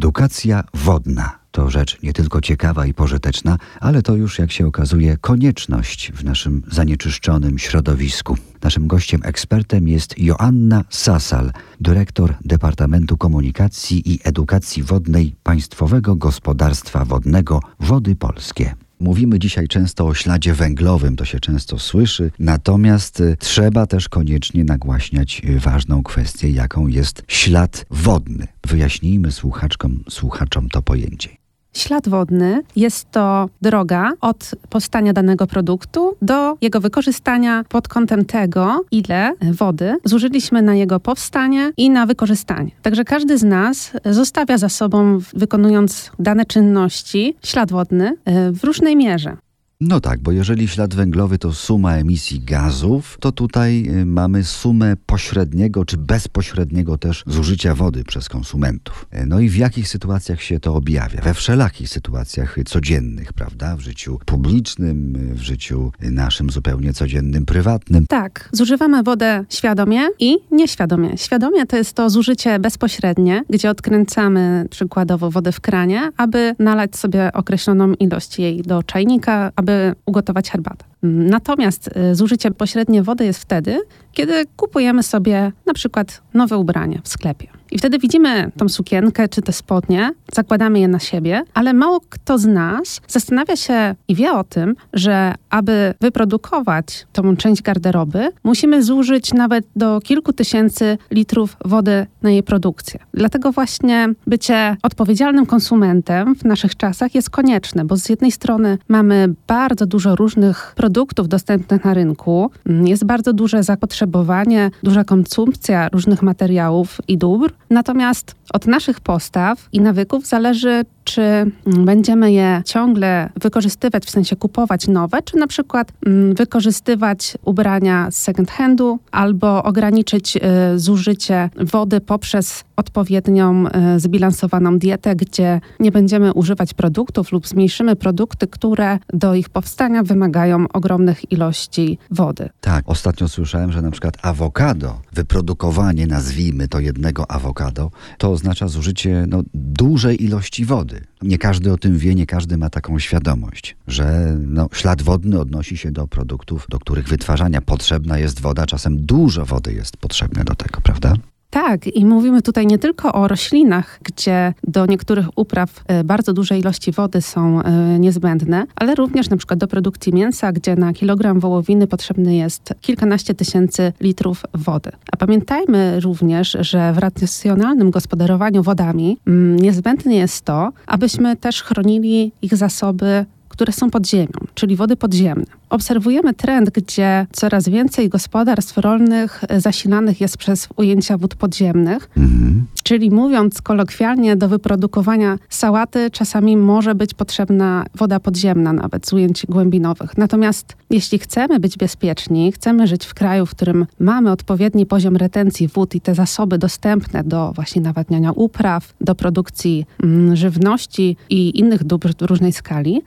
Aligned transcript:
Edukacja 0.00 0.64
wodna 0.74 1.38
to 1.50 1.70
rzecz 1.70 2.02
nie 2.02 2.12
tylko 2.12 2.40
ciekawa 2.40 2.86
i 2.86 2.94
pożyteczna, 2.94 3.58
ale 3.80 4.02
to 4.02 4.16
już, 4.16 4.38
jak 4.38 4.52
się 4.52 4.66
okazuje, 4.66 5.16
konieczność 5.16 6.12
w 6.12 6.24
naszym 6.24 6.62
zanieczyszczonym 6.70 7.58
środowisku. 7.58 8.36
Naszym 8.62 8.86
gościem 8.86 9.20
ekspertem 9.24 9.88
jest 9.88 10.18
Joanna 10.18 10.84
Sasal, 10.90 11.52
dyrektor 11.80 12.34
Departamentu 12.44 13.16
Komunikacji 13.16 14.12
i 14.12 14.18
Edukacji 14.24 14.82
Wodnej 14.82 15.36
Państwowego 15.42 16.16
Gospodarstwa 16.16 17.04
Wodnego 17.04 17.60
Wody 17.80 18.16
Polskie. 18.16 18.74
Mówimy 19.00 19.38
dzisiaj 19.38 19.68
często 19.68 20.06
o 20.06 20.14
śladzie 20.14 20.54
węglowym, 20.54 21.16
to 21.16 21.24
się 21.24 21.40
często 21.40 21.78
słyszy, 21.78 22.30
natomiast 22.38 23.20
y, 23.20 23.36
trzeba 23.36 23.86
też 23.86 24.08
koniecznie 24.08 24.64
nagłaśniać 24.64 25.42
y, 25.44 25.60
ważną 25.60 26.02
kwestię, 26.02 26.50
jaką 26.50 26.86
jest 26.86 27.22
ślad 27.28 27.86
wodny. 27.90 28.46
Wyjaśnijmy 28.66 29.32
słuchaczkom, 29.32 30.04
słuchaczom 30.08 30.68
to 30.68 30.82
pojęcie. 30.82 31.39
Ślad 31.72 32.08
wodny 32.08 32.62
jest 32.76 33.10
to 33.10 33.48
droga 33.62 34.12
od 34.20 34.50
powstania 34.68 35.12
danego 35.12 35.46
produktu 35.46 36.16
do 36.22 36.56
jego 36.60 36.80
wykorzystania 36.80 37.64
pod 37.68 37.88
kątem 37.88 38.24
tego, 38.24 38.84
ile 38.90 39.32
wody 39.52 39.96
zużyliśmy 40.04 40.62
na 40.62 40.74
jego 40.74 41.00
powstanie 41.00 41.72
i 41.76 41.90
na 41.90 42.06
wykorzystanie. 42.06 42.70
Także 42.82 43.04
każdy 43.04 43.38
z 43.38 43.44
nas 43.44 43.92
zostawia 44.04 44.58
za 44.58 44.68
sobą, 44.68 45.18
wykonując 45.34 46.10
dane 46.18 46.44
czynności, 46.44 47.36
ślad 47.44 47.72
wodny 47.72 48.16
e, 48.24 48.52
w 48.52 48.64
różnej 48.64 48.96
mierze. 48.96 49.36
No 49.82 50.00
tak, 50.00 50.20
bo 50.20 50.32
jeżeli 50.32 50.68
ślad 50.68 50.94
węglowy 50.94 51.38
to 51.38 51.52
suma 51.52 51.96
emisji 51.96 52.40
gazów, 52.40 53.16
to 53.20 53.32
tutaj 53.32 53.86
y, 53.88 54.06
mamy 54.06 54.44
sumę 54.44 54.96
pośredniego 55.06 55.84
czy 55.84 55.96
bezpośredniego 55.96 56.98
też 56.98 57.24
zużycia 57.26 57.74
wody 57.74 58.04
przez 58.04 58.28
konsumentów. 58.28 59.06
Y, 59.14 59.26
no 59.26 59.40
i 59.40 59.48
w 59.48 59.56
jakich 59.56 59.88
sytuacjach 59.88 60.42
się 60.42 60.60
to 60.60 60.74
objawia? 60.74 61.20
We 61.20 61.34
wszelakich 61.34 61.88
sytuacjach 61.88 62.56
codziennych, 62.66 63.32
prawda? 63.32 63.76
W 63.76 63.80
życiu 63.80 64.18
publicznym, 64.26 65.12
w 65.34 65.40
życiu 65.40 65.92
naszym 66.00 66.50
zupełnie 66.50 66.92
codziennym, 66.92 67.46
prywatnym. 67.46 68.06
Tak, 68.08 68.48
zużywamy 68.52 69.02
wodę 69.02 69.44
świadomie 69.48 70.00
i 70.18 70.36
nieświadomie. 70.50 71.18
Świadomie 71.18 71.66
to 71.66 71.76
jest 71.76 71.92
to 71.92 72.10
zużycie 72.10 72.58
bezpośrednie, 72.58 73.44
gdzie 73.50 73.70
odkręcamy 73.70 74.66
przykładowo 74.70 75.30
wodę 75.30 75.52
w 75.52 75.60
kranie, 75.60 76.10
aby 76.16 76.54
nalać 76.58 76.96
sobie 76.96 77.32
określoną 77.32 77.94
ilość 77.94 78.38
jej 78.38 78.62
do 78.62 78.82
czajnika, 78.82 79.52
aby 79.56 79.69
żeby 79.70 79.94
ugotować 80.06 80.50
herbatę. 80.50 80.84
Natomiast 81.02 81.90
y, 82.12 82.14
zużycie 82.14 82.50
pośrednie 82.50 83.02
wody 83.02 83.24
jest 83.24 83.40
wtedy, 83.40 83.80
kiedy 84.12 84.44
kupujemy 84.56 85.02
sobie 85.02 85.52
na 85.66 85.74
przykład 85.74 86.22
nowe 86.34 86.58
ubranie 86.58 87.00
w 87.04 87.08
sklepie. 87.08 87.48
I 87.70 87.78
wtedy 87.78 87.98
widzimy 87.98 88.50
tą 88.56 88.68
sukienkę 88.68 89.28
czy 89.28 89.42
te 89.42 89.52
spodnie, 89.52 90.10
zakładamy 90.32 90.80
je 90.80 90.88
na 90.88 90.98
siebie, 90.98 91.42
ale 91.54 91.72
mało 91.72 92.00
kto 92.08 92.38
z 92.38 92.46
nas 92.46 93.00
zastanawia 93.08 93.56
się 93.56 93.94
i 94.08 94.14
wie 94.14 94.32
o 94.32 94.44
tym, 94.44 94.74
że 94.92 95.34
aby 95.50 95.94
wyprodukować 96.00 97.06
tą 97.12 97.36
część 97.36 97.62
garderoby, 97.62 98.28
musimy 98.44 98.82
zużyć 98.82 99.32
nawet 99.32 99.64
do 99.76 100.00
kilku 100.00 100.32
tysięcy 100.32 100.98
litrów 101.10 101.56
wody 101.64 102.06
na 102.22 102.30
jej 102.30 102.42
produkcję. 102.42 103.00
Dlatego 103.14 103.52
właśnie 103.52 104.08
bycie 104.26 104.76
odpowiedzialnym 104.82 105.46
konsumentem 105.46 106.36
w 106.36 106.44
naszych 106.44 106.76
czasach 106.76 107.14
jest 107.14 107.30
konieczne, 107.30 107.84
bo 107.84 107.96
z 107.96 108.08
jednej 108.08 108.32
strony 108.32 108.78
mamy 108.88 109.34
bardzo 109.46 109.86
dużo 109.86 110.16
różnych 110.16 110.72
produktów 110.76 110.89
dostępnych 111.28 111.84
na 111.84 111.94
rynku, 111.94 112.50
jest 112.84 113.04
bardzo 113.04 113.32
duże 113.32 113.62
zapotrzebowanie, 113.62 114.70
duża 114.82 115.04
konsumpcja 115.04 115.88
różnych 115.88 116.22
materiałów 116.22 117.00
i 117.08 117.18
dóbr, 117.18 117.52
Natomiast 117.70 118.34
od 118.52 118.66
naszych 118.66 119.00
postaw 119.00 119.68
i 119.72 119.80
nawyków 119.80 120.26
zależy, 120.26 120.84
czy 121.04 121.22
będziemy 121.66 122.32
je 122.32 122.62
ciągle 122.64 123.30
wykorzystywać, 123.40 124.04
w 124.04 124.10
sensie 124.10 124.36
kupować 124.36 124.88
nowe, 124.88 125.22
czy 125.22 125.36
na 125.36 125.46
przykład 125.46 125.92
mm, 126.06 126.34
wykorzystywać 126.34 127.38
ubrania 127.44 128.10
z 128.10 128.16
second 128.16 128.50
handu, 128.50 128.98
albo 129.10 129.62
ograniczyć 129.62 130.36
y, 130.36 130.40
zużycie 130.78 131.50
wody 131.56 132.00
poprzez 132.00 132.64
odpowiednią 132.76 133.64
y, 133.66 134.00
zbilansowaną 134.00 134.78
dietę, 134.78 135.16
gdzie 135.16 135.60
nie 135.80 135.92
będziemy 135.92 136.32
używać 136.32 136.74
produktów 136.74 137.32
lub 137.32 137.46
zmniejszymy 137.46 137.96
produkty, 137.96 138.46
które 138.46 138.98
do 139.12 139.34
ich 139.34 139.48
powstania 139.48 140.02
wymagają 140.02 140.64
ogromnych 140.72 141.32
ilości 141.32 141.98
wody. 142.10 142.48
Tak, 142.60 142.84
ostatnio 142.86 143.28
słyszałem, 143.28 143.72
że 143.72 143.82
na 143.82 143.90
przykład 143.90 144.14
awokado, 144.22 145.00
wyprodukowanie, 145.12 146.06
nazwijmy 146.06 146.68
to 146.68 146.80
jednego 146.80 147.30
awokado, 147.30 147.90
to 148.18 148.30
oznacza 148.30 148.68
zużycie 148.68 149.24
no, 149.28 149.42
dużej 149.54 150.24
ilości 150.24 150.64
wody. 150.64 150.99
Nie 151.22 151.38
każdy 151.38 151.72
o 151.72 151.76
tym 151.76 151.98
wie, 151.98 152.14
nie 152.14 152.26
każdy 152.26 152.56
ma 152.56 152.70
taką 152.70 152.98
świadomość, 152.98 153.76
że 153.86 154.36
no, 154.46 154.68
ślad 154.72 155.02
wodny 155.02 155.40
odnosi 155.40 155.76
się 155.76 155.90
do 155.90 156.06
produktów, 156.06 156.66
do 156.68 156.78
których 156.78 157.08
wytwarzania 157.08 157.60
potrzebna 157.60 158.18
jest 158.18 158.40
woda. 158.40 158.66
Czasem 158.66 159.06
dużo 159.06 159.44
wody 159.44 159.72
jest 159.72 159.96
potrzebne 159.96 160.44
do 160.44 160.54
tego, 160.54 160.80
prawda? 160.80 161.14
Tak, 161.50 161.86
i 161.86 162.04
mówimy 162.04 162.42
tutaj 162.42 162.66
nie 162.66 162.78
tylko 162.78 163.12
o 163.12 163.28
roślinach, 163.28 163.98
gdzie 164.02 164.54
do 164.64 164.86
niektórych 164.86 165.26
upraw 165.36 165.82
e, 165.86 166.04
bardzo 166.04 166.32
duże 166.32 166.58
ilości 166.58 166.92
wody 166.92 167.22
są 167.22 167.62
e, 167.62 167.98
niezbędne, 167.98 168.66
ale 168.76 168.94
również 168.94 169.30
na 169.30 169.36
przykład 169.36 169.58
do 169.58 169.68
produkcji 169.68 170.12
mięsa, 170.12 170.52
gdzie 170.52 170.76
na 170.76 170.92
kilogram 170.92 171.40
wołowiny 171.40 171.86
potrzebny 171.86 172.34
jest 172.34 172.74
kilkanaście 172.80 173.34
tysięcy 173.34 173.92
litrów 174.00 174.42
wody. 174.54 174.90
A 175.12 175.16
pamiętajmy 175.16 176.00
również, 176.00 176.56
że 176.60 176.92
w 176.92 176.98
racjonalnym 176.98 177.90
gospodarowaniu 177.90 178.62
wodami 178.62 179.18
mm, 179.26 179.56
niezbędne 179.56 180.14
jest 180.14 180.44
to, 180.44 180.72
abyśmy 180.86 181.36
też 181.36 181.62
chronili 181.62 182.32
ich 182.42 182.56
zasoby 182.56 183.24
które 183.60 183.72
są 183.72 183.90
pod 183.90 184.06
ziemią, 184.06 184.40
czyli 184.54 184.76
wody 184.76 184.96
podziemne. 184.96 185.44
Obserwujemy 185.70 186.34
trend, 186.34 186.70
gdzie 186.70 187.26
coraz 187.32 187.68
więcej 187.68 188.08
gospodarstw 188.08 188.78
rolnych 188.78 189.44
zasilanych 189.58 190.20
jest 190.20 190.36
przez 190.36 190.68
ujęcia 190.76 191.18
wód 191.18 191.34
podziemnych, 191.34 192.10
mhm. 192.16 192.66
czyli 192.82 193.10
mówiąc 193.10 193.62
kolokwialnie, 193.62 194.36
do 194.36 194.48
wyprodukowania 194.48 195.38
sałaty 195.48 196.10
czasami 196.10 196.56
może 196.56 196.94
być 196.94 197.14
potrzebna 197.14 197.84
woda 197.94 198.20
podziemna, 198.20 198.72
nawet 198.72 199.06
z 199.06 199.12
ujęć 199.12 199.46
głębinowych. 199.48 200.18
Natomiast 200.18 200.76
jeśli 200.90 201.18
chcemy 201.18 201.60
być 201.60 201.76
bezpieczni, 201.76 202.52
chcemy 202.52 202.86
żyć 202.86 203.06
w 203.06 203.14
kraju, 203.14 203.46
w 203.46 203.50
którym 203.50 203.86
mamy 203.98 204.30
odpowiedni 204.30 204.86
poziom 204.86 205.16
retencji 205.16 205.68
wód 205.68 205.94
i 205.94 206.00
te 206.00 206.14
zasoby 206.14 206.58
dostępne 206.58 207.24
do 207.24 207.52
właśnie 207.52 207.82
nawadniania 207.82 208.32
upraw, 208.32 208.94
do 209.00 209.14
produkcji 209.14 209.86
mm, 210.02 210.36
żywności 210.36 211.16
i 211.30 211.58
innych 211.58 211.84
dóbr 211.84 212.12
różnej 212.20 212.52
skali, 212.52 213.02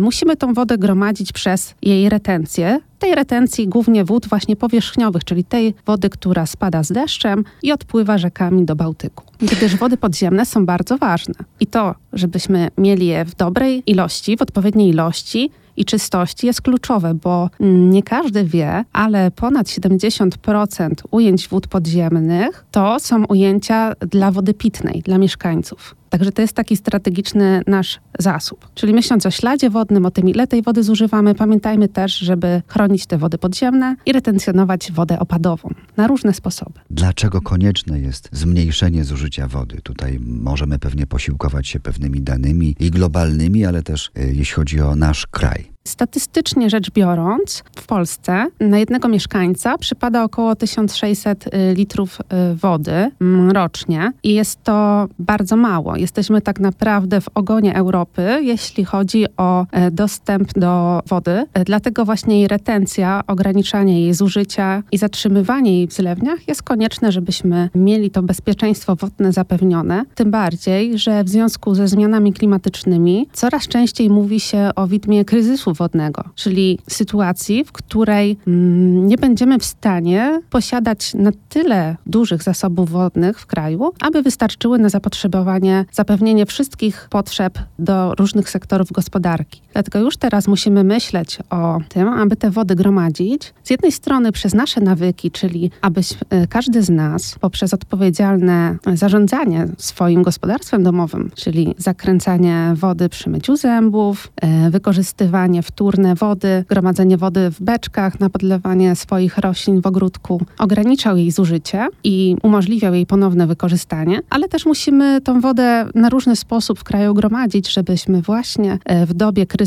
musimy 0.00 0.36
tą 0.36 0.54
wodę 0.54 0.78
gromadzić 0.78 1.32
przez 1.32 1.74
jej 1.82 2.08
retencję. 2.08 2.80
Tej 2.98 3.14
retencji 3.14 3.68
głównie 3.68 4.04
wód 4.04 4.28
właśnie 4.28 4.56
powierzchniowych, 4.56 5.24
czyli 5.24 5.44
tej 5.44 5.74
wody, 5.86 6.10
która 6.10 6.46
spada 6.46 6.82
z 6.82 6.92
deszczem 6.92 7.44
i 7.62 7.72
odpływa 7.72 8.18
rzekami 8.18 8.64
do 8.64 8.76
Bałtyku. 8.76 9.24
Gdyż 9.40 9.76
wody 9.76 9.96
podziemne 9.96 10.46
są 10.46 10.66
bardzo 10.66 10.98
ważne. 10.98 11.34
I 11.60 11.66
to, 11.66 11.94
żebyśmy 12.12 12.68
mieli 12.78 13.06
je 13.06 13.24
w 13.24 13.34
dobrej 13.34 13.82
ilości, 13.86 14.36
w 14.36 14.42
odpowiedniej 14.42 14.88
ilości, 14.88 15.50
i 15.76 15.84
czystości 15.84 16.46
jest 16.46 16.62
kluczowe, 16.62 17.14
bo 17.14 17.50
nie 17.60 18.02
każdy 18.02 18.44
wie, 18.44 18.84
ale 18.92 19.30
ponad 19.30 19.66
70% 19.66 20.90
ujęć 21.10 21.48
wód 21.48 21.66
podziemnych 21.66 22.64
to 22.70 23.00
są 23.00 23.24
ujęcia 23.24 23.92
dla 24.00 24.30
wody 24.30 24.54
pitnej, 24.54 25.02
dla 25.02 25.18
mieszkańców. 25.18 25.94
Także 26.12 26.32
to 26.32 26.42
jest 26.42 26.54
taki 26.54 26.76
strategiczny 26.76 27.62
nasz 27.66 28.00
zasób. 28.18 28.68
Czyli 28.74 28.94
myśląc 28.94 29.26
o 29.26 29.30
śladzie 29.30 29.70
wodnym, 29.70 30.06
o 30.06 30.10
tym, 30.10 30.28
ile 30.28 30.46
tej 30.46 30.62
wody 30.62 30.82
zużywamy, 30.82 31.34
pamiętajmy 31.34 31.88
też, 31.88 32.18
żeby 32.18 32.62
chronić 32.68 33.06
te 33.06 33.18
wody 33.18 33.38
podziemne 33.38 33.96
i 34.06 34.12
retencjonować 34.12 34.92
wodę 34.92 35.18
opadową 35.18 35.68
na 35.96 36.06
różne 36.06 36.34
sposoby. 36.34 36.80
Dlaczego 36.90 37.40
konieczne 37.40 38.00
jest 38.00 38.28
zmniejszenie 38.32 39.04
zużycia 39.04 39.48
wody? 39.48 39.80
Tutaj 39.82 40.18
możemy 40.20 40.78
pewnie 40.78 41.06
posiłkować 41.06 41.68
się 41.68 41.80
pewnymi 41.80 42.22
danymi 42.22 42.76
i 42.80 42.90
globalnymi, 42.90 43.64
ale 43.64 43.82
też 43.82 44.10
y, 44.18 44.32
jeśli 44.34 44.54
chodzi 44.54 44.80
o 44.80 44.96
nasz 44.96 45.26
kraj. 45.26 45.72
Statystycznie 45.84 46.70
rzecz 46.70 46.90
biorąc, 46.90 47.64
w 47.76 47.86
Polsce 47.86 48.46
na 48.60 48.78
jednego 48.78 49.08
mieszkańca 49.08 49.78
przypada 49.78 50.24
około 50.24 50.56
1600 50.56 51.46
y, 51.46 51.74
litrów 51.74 52.20
y, 52.20 52.54
wody 52.54 53.10
mm, 53.20 53.50
rocznie 53.50 54.12
i 54.22 54.34
jest 54.34 54.62
to 54.64 55.06
bardzo 55.18 55.56
mało. 55.56 55.96
Jesteśmy 55.96 56.40
tak 56.40 56.60
naprawdę 56.60 57.20
w 57.20 57.28
ogonie 57.34 57.76
Europy, 57.76 58.40
jeśli 58.42 58.84
chodzi 58.84 59.24
o 59.36 59.66
e, 59.72 59.90
dostęp 59.90 60.52
do 60.52 61.02
wody. 61.06 61.44
E, 61.54 61.64
dlatego 61.64 62.04
właśnie 62.04 62.38
jej 62.38 62.48
retencja, 62.48 63.22
ograniczanie 63.26 64.00
jej 64.00 64.14
zużycia 64.14 64.82
i 64.92 64.98
zatrzymywanie 64.98 65.76
jej 65.76 65.86
w 65.86 65.92
zlewniach 65.92 66.48
jest 66.48 66.62
konieczne, 66.62 67.12
żebyśmy 67.12 67.70
mieli 67.74 68.10
to 68.10 68.22
bezpieczeństwo 68.22 68.96
wodne 68.96 69.32
zapewnione. 69.32 70.04
Tym 70.14 70.30
bardziej, 70.30 70.98
że 70.98 71.24
w 71.24 71.28
związku 71.28 71.74
ze 71.74 71.88
zmianami 71.88 72.32
klimatycznymi 72.32 73.28
coraz 73.32 73.68
częściej 73.68 74.10
mówi 74.10 74.40
się 74.40 74.70
o 74.76 74.86
widmie 74.86 75.24
kryzysu 75.24 75.71
wodnego, 75.74 76.24
czyli 76.34 76.78
sytuacji, 76.88 77.64
w 77.64 77.72
której 77.72 78.38
mm, 78.46 79.06
nie 79.06 79.18
będziemy 79.18 79.58
w 79.58 79.64
stanie 79.64 80.40
posiadać 80.50 81.14
na 81.14 81.30
tyle 81.48 81.96
dużych 82.06 82.42
zasobów 82.42 82.90
wodnych 82.90 83.40
w 83.40 83.46
kraju, 83.46 83.92
aby 84.00 84.22
wystarczyły 84.22 84.78
na 84.78 84.88
zapotrzebowanie, 84.88 85.84
zapewnienie 85.92 86.46
wszystkich 86.46 87.08
potrzeb 87.10 87.58
do 87.78 88.14
różnych 88.14 88.50
sektorów 88.50 88.92
gospodarki. 88.92 89.60
Dlatego 89.72 89.98
już 89.98 90.16
teraz 90.16 90.48
musimy 90.48 90.84
myśleć 90.84 91.38
o 91.50 91.78
tym, 91.88 92.08
aby 92.08 92.36
te 92.36 92.50
wody 92.50 92.74
gromadzić. 92.74 93.54
Z 93.64 93.70
jednej 93.70 93.92
strony 93.92 94.32
przez 94.32 94.54
nasze 94.54 94.80
nawyki, 94.80 95.30
czyli 95.30 95.70
aby 95.80 96.00
e, 96.30 96.46
każdy 96.46 96.82
z 96.82 96.90
nas 96.90 97.36
poprzez 97.40 97.74
odpowiedzialne 97.74 98.76
zarządzanie 98.94 99.68
swoim 99.78 100.22
gospodarstwem 100.22 100.82
domowym, 100.82 101.30
czyli 101.34 101.74
zakręcanie 101.78 102.72
wody 102.76 103.08
przy 103.08 103.30
myciu 103.30 103.56
zębów, 103.56 104.32
e, 104.42 104.70
wykorzystywanie 104.70 105.62
wtórne 105.62 106.14
wody, 106.14 106.64
gromadzenie 106.68 107.16
wody 107.16 107.50
w 107.50 107.62
beczkach 107.62 108.20
na 108.20 108.30
podlewanie 108.30 108.96
swoich 108.96 109.38
roślin 109.38 109.80
w 109.80 109.86
ogródku, 109.86 110.40
ograniczał 110.58 111.16
jej 111.16 111.30
zużycie 111.30 111.88
i 112.04 112.36
umożliwiał 112.42 112.94
jej 112.94 113.06
ponowne 113.06 113.46
wykorzystanie, 113.46 114.20
ale 114.30 114.48
też 114.48 114.66
musimy 114.66 115.20
tą 115.20 115.40
wodę 115.40 115.88
na 115.94 116.08
różny 116.08 116.36
sposób 116.36 116.78
w 116.78 116.84
kraju 116.84 117.14
gromadzić, 117.14 117.72
żebyśmy 117.72 118.22
właśnie 118.22 118.78
e, 118.84 119.06
w 119.06 119.14
dobie 119.14 119.46
kryzysu 119.46 119.61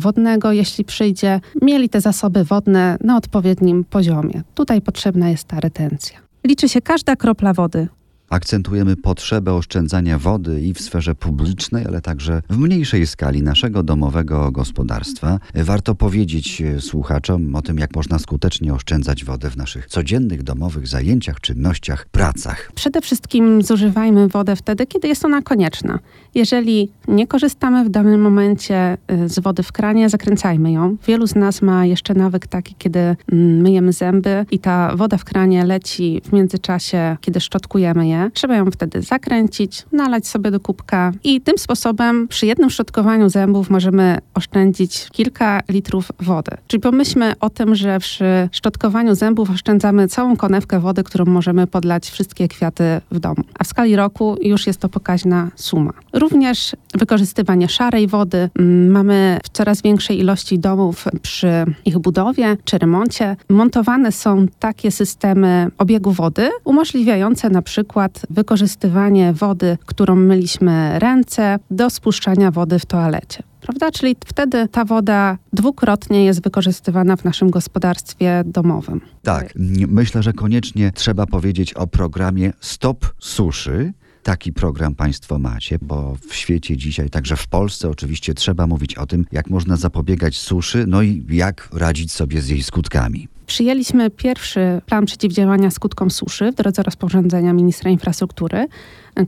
wodnego, 0.00 0.52
jeśli 0.52 0.84
przyjdzie, 0.84 1.40
mieli 1.62 1.88
te 1.88 2.00
zasoby 2.00 2.44
wodne 2.44 2.96
na 3.00 3.16
odpowiednim 3.16 3.84
poziomie. 3.84 4.42
Tutaj 4.54 4.80
potrzebna 4.82 5.30
jest 5.30 5.44
ta 5.44 5.60
retencja. 5.60 6.18
Liczy 6.46 6.68
się 6.68 6.80
każda 6.80 7.16
kropla 7.16 7.52
wody. 7.52 7.88
Akcentujemy 8.30 8.96
potrzebę 8.96 9.54
oszczędzania 9.54 10.18
wody 10.18 10.60
i 10.60 10.74
w 10.74 10.80
sferze 10.80 11.14
publicznej, 11.14 11.86
ale 11.86 12.00
także 12.00 12.42
w 12.50 12.58
mniejszej 12.58 13.06
skali 13.06 13.42
naszego 13.42 13.82
domowego 13.82 14.52
gospodarstwa. 14.52 15.38
Warto 15.54 15.94
powiedzieć 15.94 16.62
e, 16.62 16.80
słuchaczom 16.80 17.54
o 17.54 17.62
tym, 17.62 17.78
jak 17.78 17.96
można 17.96 18.18
skutecznie 18.18 18.74
oszczędzać 18.74 19.24
wodę 19.24 19.50
w 19.50 19.56
naszych 19.56 19.86
codziennych 19.86 20.42
domowych 20.42 20.88
zajęciach, 20.88 21.40
czynnościach, 21.40 22.06
pracach. 22.06 22.70
Przede 22.74 23.00
wszystkim 23.00 23.62
zużywajmy 23.62 24.28
wodę 24.28 24.56
wtedy, 24.56 24.86
kiedy 24.86 25.08
jest 25.08 25.24
ona 25.24 25.42
konieczna. 25.42 25.98
Jeżeli 26.34 26.90
nie 27.08 27.26
korzystamy 27.26 27.84
w 27.84 27.88
danym 27.88 28.20
momencie 28.20 28.98
e, 29.08 29.28
z 29.28 29.38
wody 29.38 29.62
w 29.62 29.72
kranie, 29.72 30.08
zakręcajmy 30.08 30.72
ją. 30.72 30.96
Wielu 31.06 31.26
z 31.26 31.34
nas 31.34 31.62
ma 31.62 31.86
jeszcze 31.86 32.14
nawyk 32.14 32.46
taki, 32.46 32.74
kiedy 32.78 32.98
mm, 32.98 33.16
myjemy 33.62 33.92
zęby 33.92 34.46
i 34.50 34.58
ta 34.58 34.96
woda 34.96 35.16
w 35.16 35.24
kranie 35.24 35.64
leci 35.64 36.20
w 36.24 36.32
międzyczasie, 36.32 37.16
kiedy 37.20 37.40
szczotkujemy 37.40 38.08
je 38.08 38.15
Trzeba 38.34 38.56
ją 38.56 38.70
wtedy 38.70 39.02
zakręcić, 39.02 39.84
nalać 39.92 40.26
sobie 40.26 40.50
do 40.50 40.60
kubka 40.60 41.12
i 41.24 41.40
tym 41.40 41.58
sposobem 41.58 42.28
przy 42.28 42.46
jednym 42.46 42.70
szczotkowaniu 42.70 43.28
zębów 43.28 43.70
możemy 43.70 44.18
oszczędzić 44.34 45.08
kilka 45.12 45.60
litrów 45.68 46.12
wody. 46.20 46.50
Czyli 46.66 46.80
pomyślmy 46.80 47.32
o 47.40 47.50
tym, 47.50 47.74
że 47.74 47.98
przy 47.98 48.48
szczotkowaniu 48.52 49.14
zębów 49.14 49.50
oszczędzamy 49.50 50.08
całą 50.08 50.36
konewkę 50.36 50.80
wody, 50.80 51.04
którą 51.04 51.24
możemy 51.24 51.66
podlać 51.66 52.10
wszystkie 52.10 52.48
kwiaty 52.48 52.84
w 53.10 53.18
domu. 53.18 53.44
A 53.58 53.64
w 53.64 53.66
skali 53.66 53.96
roku 53.96 54.36
już 54.42 54.66
jest 54.66 54.80
to 54.80 54.88
pokaźna 54.88 55.50
suma. 55.56 55.92
Również 56.12 56.76
wykorzystywanie 56.94 57.68
szarej 57.68 58.06
wody. 58.06 58.50
Mm, 58.58 58.90
mamy 58.90 59.38
w 59.44 59.48
coraz 59.48 59.82
większej 59.82 60.18
ilości 60.18 60.58
domów 60.58 61.04
przy 61.22 61.48
ich 61.84 61.98
budowie 61.98 62.56
czy 62.64 62.78
remoncie. 62.78 63.36
Montowane 63.48 64.12
są 64.12 64.46
takie 64.58 64.90
systemy 64.90 65.70
obiegu 65.78 66.12
wody 66.12 66.50
umożliwiające 66.64 67.50
na 67.50 67.62
przykład 67.62 68.05
przykład 68.08 68.36
wykorzystywanie 68.36 69.32
wody, 69.32 69.78
którą 69.86 70.16
myliśmy 70.16 70.98
ręce, 70.98 71.58
do 71.70 71.90
spuszczania 71.90 72.50
wody 72.50 72.78
w 72.78 72.86
toalecie 72.86 73.42
prawda? 73.60 73.90
Czyli 73.90 74.16
wtedy 74.26 74.68
ta 74.68 74.84
woda 74.84 75.38
dwukrotnie 75.52 76.24
jest 76.24 76.42
wykorzystywana 76.42 77.16
w 77.16 77.24
naszym 77.24 77.50
gospodarstwie 77.50 78.42
domowym. 78.46 79.00
Tak, 79.22 79.52
myślę, 79.88 80.22
że 80.22 80.32
koniecznie 80.32 80.92
trzeba 80.92 81.26
powiedzieć 81.26 81.74
o 81.74 81.86
programie 81.86 82.52
Stop 82.60 83.06
Suszy. 83.18 83.92
Taki 84.22 84.52
program 84.52 84.94
Państwo 84.94 85.38
macie, 85.38 85.78
bo 85.82 86.16
w 86.28 86.34
świecie 86.34 86.76
dzisiaj, 86.76 87.10
także 87.10 87.36
w 87.36 87.48
Polsce 87.48 87.88
oczywiście 87.88 88.34
trzeba 88.34 88.66
mówić 88.66 88.94
o 88.94 89.06
tym, 89.06 89.24
jak 89.32 89.50
można 89.50 89.76
zapobiegać 89.76 90.36
suszy, 90.36 90.84
no 90.88 91.02
i 91.02 91.24
jak 91.30 91.68
radzić 91.72 92.12
sobie 92.12 92.40
z 92.40 92.48
jej 92.48 92.62
skutkami. 92.62 93.28
Przyjęliśmy 93.46 94.10
pierwszy 94.10 94.80
plan 94.86 95.06
przeciwdziałania 95.06 95.70
skutkom 95.70 96.10
suszy 96.10 96.52
w 96.52 96.54
drodze 96.54 96.82
rozporządzenia 96.82 97.52
ministra 97.52 97.90
infrastruktury, 97.90 98.66